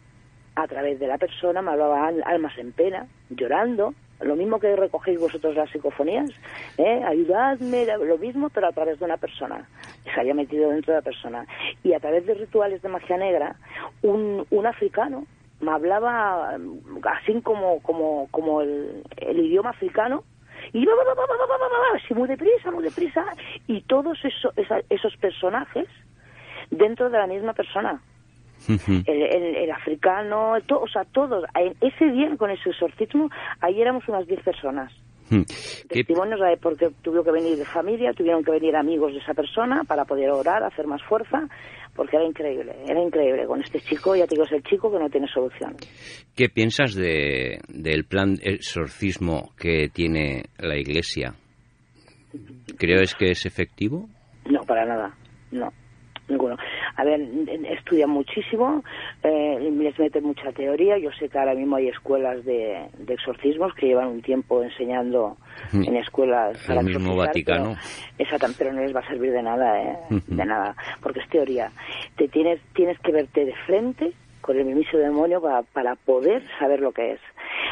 [0.55, 5.18] a través de la persona me hablaban almas en pena, llorando, lo mismo que recogéis
[5.18, 6.30] vosotros las psicofonías,
[6.78, 7.03] ¿eh?
[7.05, 9.68] ayudadme, lo mismo, pero a través de una persona,
[10.05, 11.46] se había metido dentro de la persona.
[11.82, 13.57] Y a través de rituales de magia negra,
[14.03, 15.26] un, un africano
[15.61, 16.57] me hablaba
[17.05, 19.05] así como, como, como el
[19.38, 20.24] idioma africano,
[20.73, 20.87] y
[21.97, 23.25] así muy deprisa, muy deprisa,
[23.67, 24.53] y todos esos,
[24.89, 25.89] esos personajes
[26.71, 28.01] dentro de la misma persona.
[28.69, 31.45] el, africano, o sea, todos.
[31.81, 33.29] Ese día con ese exorcismo,
[33.61, 34.93] ahí éramos unas 10 personas.
[35.93, 40.30] Testimonios porque tuvieron que venir familia, tuvieron que venir amigos de esa persona para poder
[40.30, 41.49] orar, hacer más fuerza,
[41.95, 43.47] porque era increíble, era increíble.
[43.47, 45.76] Con este chico, ya te digo, es el chico que no tiene solución.
[46.34, 51.34] ¿Qué piensas de, del plan exorcismo que tiene la Iglesia?
[52.78, 54.09] ¿Crees que es efectivo?
[54.47, 55.14] No, para nada,
[55.51, 55.68] no,
[56.29, 56.57] ninguno.
[56.97, 57.20] a ver,
[57.70, 58.83] estudian muchísimo,
[59.23, 60.99] eh, les meten mucha teoría.
[60.99, 65.37] Yo sé que ahora mismo hay escuelas de, de exorcismos que llevan un tiempo enseñando
[65.73, 65.85] Mm.
[65.85, 66.59] en escuelas.
[66.62, 67.77] El para mismo Vaticano.
[68.18, 69.97] Exactamente, pero no les va a servir de nada, ¿eh?
[70.11, 70.23] Ujú.
[70.35, 71.70] De nada, porque es teoría.
[72.16, 74.12] Te tienes, tienes que verte de frente
[74.43, 77.20] con el mismo demonio para, para poder saber lo que es.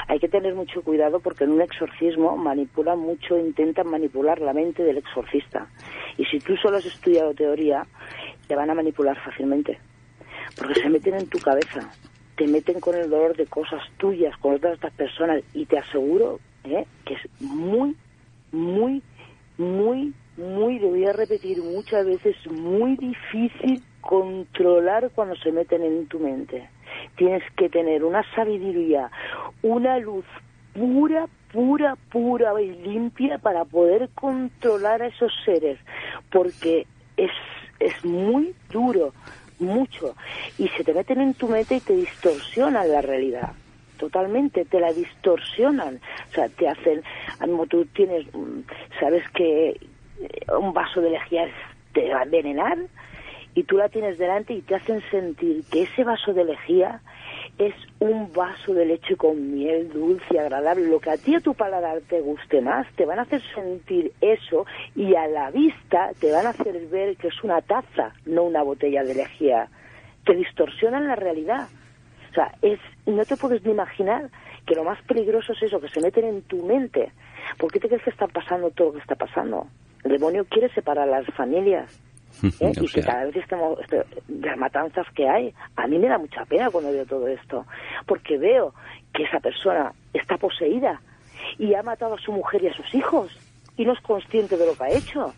[0.08, 4.82] Hay que tener mucho cuidado porque en un exorcismo manipulan mucho, intentan manipular la mente
[4.82, 5.68] del exorcista.
[6.16, 7.86] Y si tú solo has estudiado teoría,
[8.46, 9.78] te van a manipular fácilmente.
[10.56, 11.90] Porque se meten en tu cabeza,
[12.36, 16.40] te meten con el dolor de cosas tuyas, con otras de personas, y te aseguro
[16.64, 16.86] ¿eh?
[17.04, 17.96] que es muy,
[18.52, 19.02] muy,
[19.58, 26.06] muy, muy, lo voy a repetir muchas veces, muy difícil controlar cuando se meten en
[26.06, 26.68] tu mente.
[27.16, 29.10] Tienes que tener una sabiduría,
[29.62, 30.24] una luz
[30.74, 35.78] pura, pura, pura y limpia para poder controlar a esos seres,
[36.30, 36.86] porque
[37.16, 37.30] es,
[37.78, 39.12] es muy duro,
[39.58, 40.14] mucho,
[40.58, 43.52] y se te meten en tu mente y te distorsionan la realidad
[44.00, 47.02] totalmente, te la distorsionan, o sea, te hacen,
[47.38, 48.60] como tú tienes, mm,
[48.98, 49.78] sabes que eh,
[50.58, 51.46] un vaso de lejía
[51.92, 52.78] te va a envenenar
[53.54, 57.00] y tú la tienes delante y te hacen sentir que ese vaso de lejía
[57.58, 60.88] es un vaso de leche con miel dulce agradable.
[60.88, 64.12] Lo que a ti a tu paladar te guste más, te van a hacer sentir
[64.20, 68.44] eso y a la vista te van a hacer ver que es una taza, no
[68.44, 69.68] una botella de lejía.
[70.24, 71.68] Te distorsionan la realidad.
[72.30, 74.30] O sea, es, no te puedes ni imaginar
[74.64, 77.12] que lo más peligroso es eso, que se meten en tu mente.
[77.58, 79.66] ¿Por qué te crees que está pasando todo lo que está pasando?
[80.04, 82.00] El demonio quiere separar las familias.
[82.60, 82.72] ¿eh?
[82.80, 83.78] Y que cada vez estamos,
[84.28, 87.66] las matanzas que hay, a mí me da mucha pena cuando veo todo esto,
[88.06, 88.74] porque veo
[89.12, 91.00] que esa persona está poseída
[91.58, 93.36] y ha matado a su mujer y a sus hijos
[93.76, 95.32] y no es consciente de lo que ha hecho.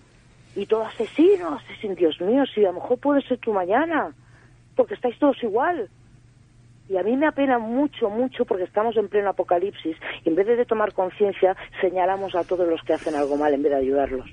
[0.55, 4.12] Y todo asesino, asesino, Dios mío, si a lo mejor puede ser tú mañana,
[4.76, 5.88] porque estáis todos igual.
[6.88, 10.47] Y a mí me apena mucho, mucho, porque estamos en pleno apocalipsis y en vez
[10.47, 14.26] de tomar conciencia, señalamos a todos los que hacen algo mal en vez de ayudarlos.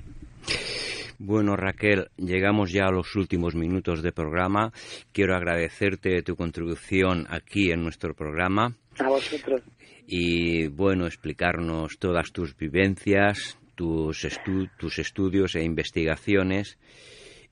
[1.22, 4.72] Bueno, Raquel, llegamos ya a los últimos minutos de programa.
[5.12, 9.60] Quiero agradecerte tu contribución aquí en nuestro programa A vosotros.
[10.06, 16.78] y, bueno, explicarnos todas tus vivencias, tus, estu- tus estudios e investigaciones.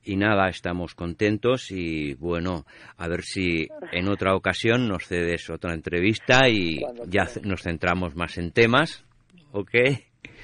[0.03, 2.65] Y nada, estamos contentos y, bueno,
[2.97, 8.39] a ver si en otra ocasión nos cedes otra entrevista y ya nos centramos más
[8.39, 9.05] en temas,
[9.53, 9.75] ¿ok?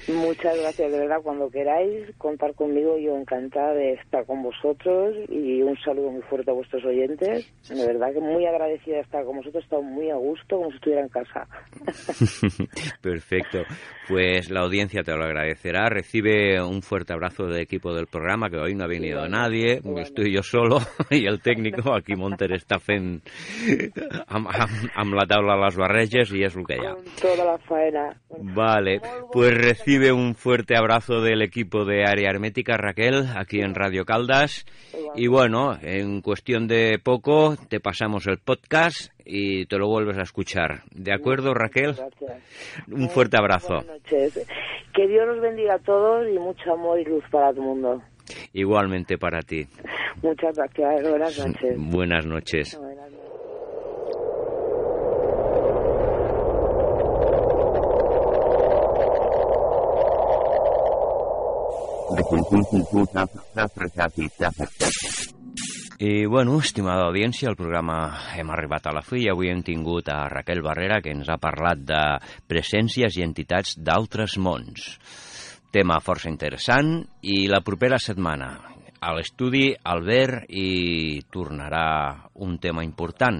[0.07, 5.63] Muchas gracias, de verdad, cuando queráis contar conmigo, yo encantada de estar con vosotros y
[5.63, 7.51] un saludo muy fuerte a vuestros oyentes.
[7.67, 10.69] De verdad que muy agradecida de estar con vosotros, he estado muy a gusto, como
[10.69, 11.47] si estuviera en casa.
[13.01, 13.63] Perfecto.
[14.07, 15.89] Pues la audiencia te lo agradecerá.
[15.89, 19.81] Recibe un fuerte abrazo del equipo del programa, que hoy no ha venido nadie.
[19.97, 20.77] Estoy yo solo
[21.09, 23.15] i el tècnico, aquí Monter està fent
[24.27, 26.93] amb, amb, amb la taula les barreges i és el que hi ha.
[27.45, 28.05] La faena.
[28.55, 28.99] Vale,
[29.31, 34.65] pues recibe un fuerte abrazo del equipo de Área Hermética, Raquel, aquí en Radio Caldas.
[35.15, 40.23] Y bueno, en cuestión de poco te pasamos el podcast y te lo vuelves a
[40.23, 40.81] escuchar.
[40.91, 41.93] ¿De acuerdo, Raquel?
[41.93, 42.87] Gracias.
[42.91, 43.75] Un fuerte abrazo.
[43.75, 44.47] Buenas noches.
[44.91, 48.01] Que Dios los bendiga a todos y mucho amor y luz para todo el mundo.
[48.53, 49.67] Igualmente para ti.
[50.23, 51.07] Muchas gracias.
[51.07, 51.75] Buenas noches.
[51.77, 52.79] Buenas noches.
[64.59, 65.35] Noches.
[65.97, 70.09] I, bueno, estimada audiència, el programa hem arribat a la fi i avui hem tingut
[70.11, 72.01] a Raquel Barrera que ens ha parlat de
[72.51, 74.89] presències i entitats d'altres mons.
[75.71, 78.49] Tema força interessant i la propera setmana
[78.99, 81.87] a l'estudi Albert i tornarà
[82.43, 83.39] un tema important.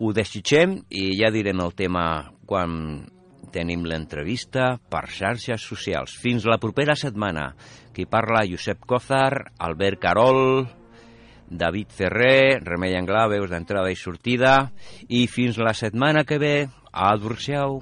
[0.00, 2.04] Ho desitgem i ja direm el tema
[2.44, 3.06] quan
[3.52, 6.16] tenim l'entrevista per xarxes socials.
[6.18, 7.50] Fins la propera setmana.
[7.94, 10.66] Qui parla, Josep Cózar, Albert Carol,
[11.50, 14.70] David Ferrer, Remei Anglà, veus d'entrada i sortida,
[15.08, 16.54] i fins la setmana que ve,
[16.92, 17.80] adversiau.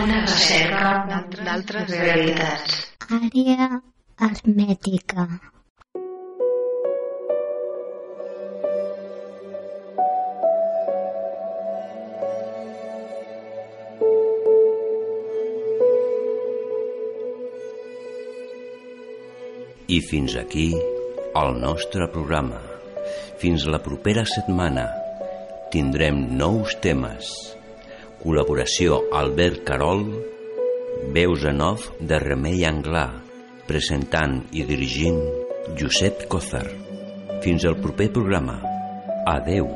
[0.00, 2.82] Una recerca d'altres realitats.
[3.10, 3.80] Àrea
[4.20, 5.26] hermètica.
[19.90, 20.68] I fins aquí
[21.34, 22.60] el nostre programa.
[23.42, 24.84] Fins la propera setmana
[25.72, 27.30] tindrem nous temes.
[28.20, 30.04] Col·laboració Albert Carol,
[31.16, 33.08] veus en off de Remei Anglà
[33.66, 35.18] presentant i dirigint
[35.80, 36.68] Josep Cózar.
[37.42, 38.60] Fins al proper programa.
[39.32, 39.72] Adeu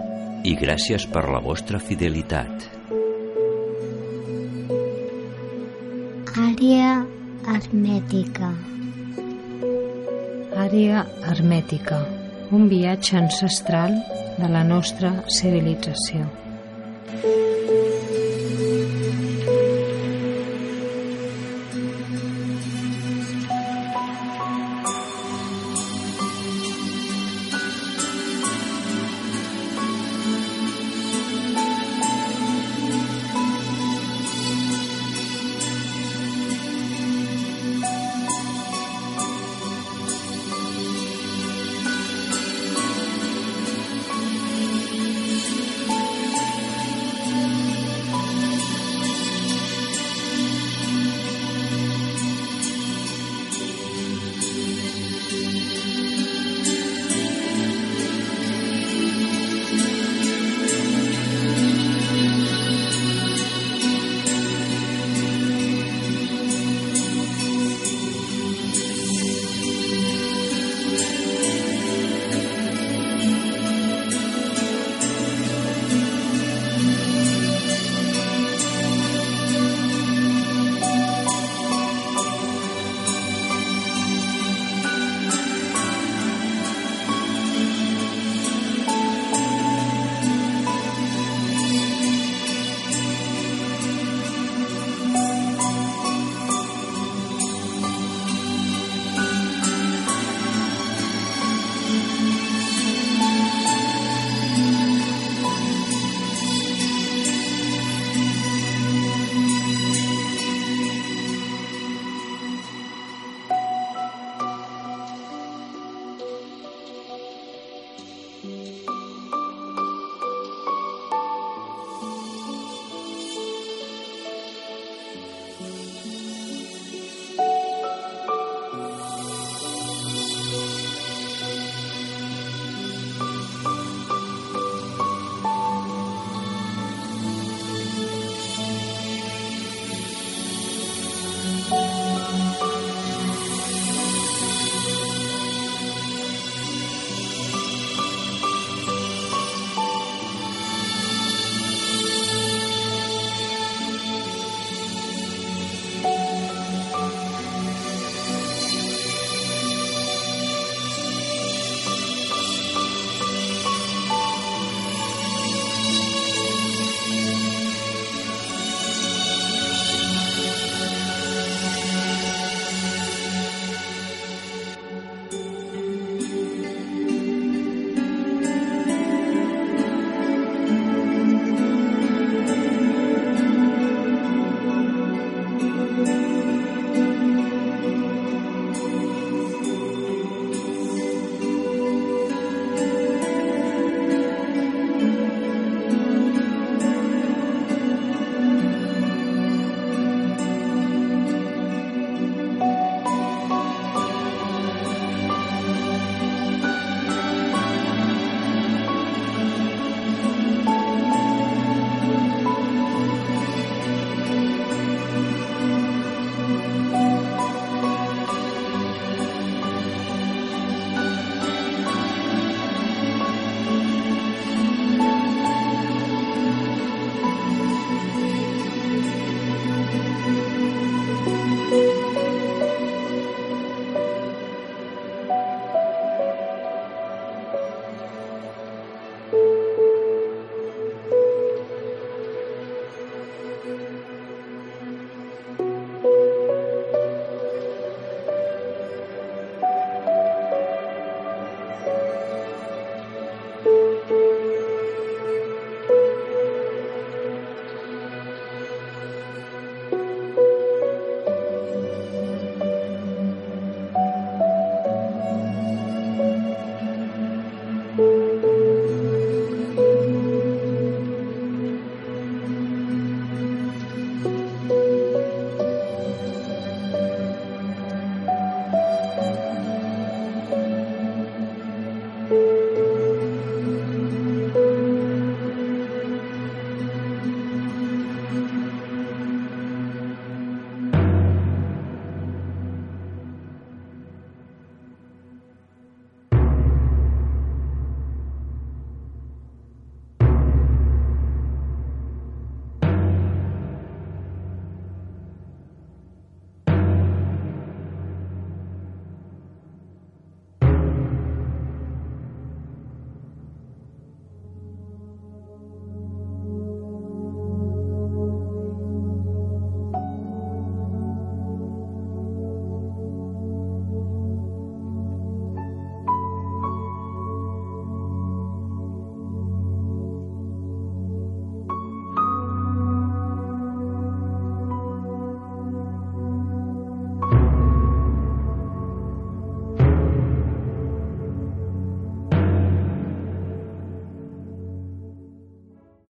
[0.47, 2.69] i gràcies per la vostra fidelitat.
[6.45, 6.95] Àrea
[7.51, 8.53] hermètica.
[10.75, 12.01] Àrea hermètica.
[12.57, 13.95] Un viatge ancestral
[14.41, 16.27] de la nostra civilització.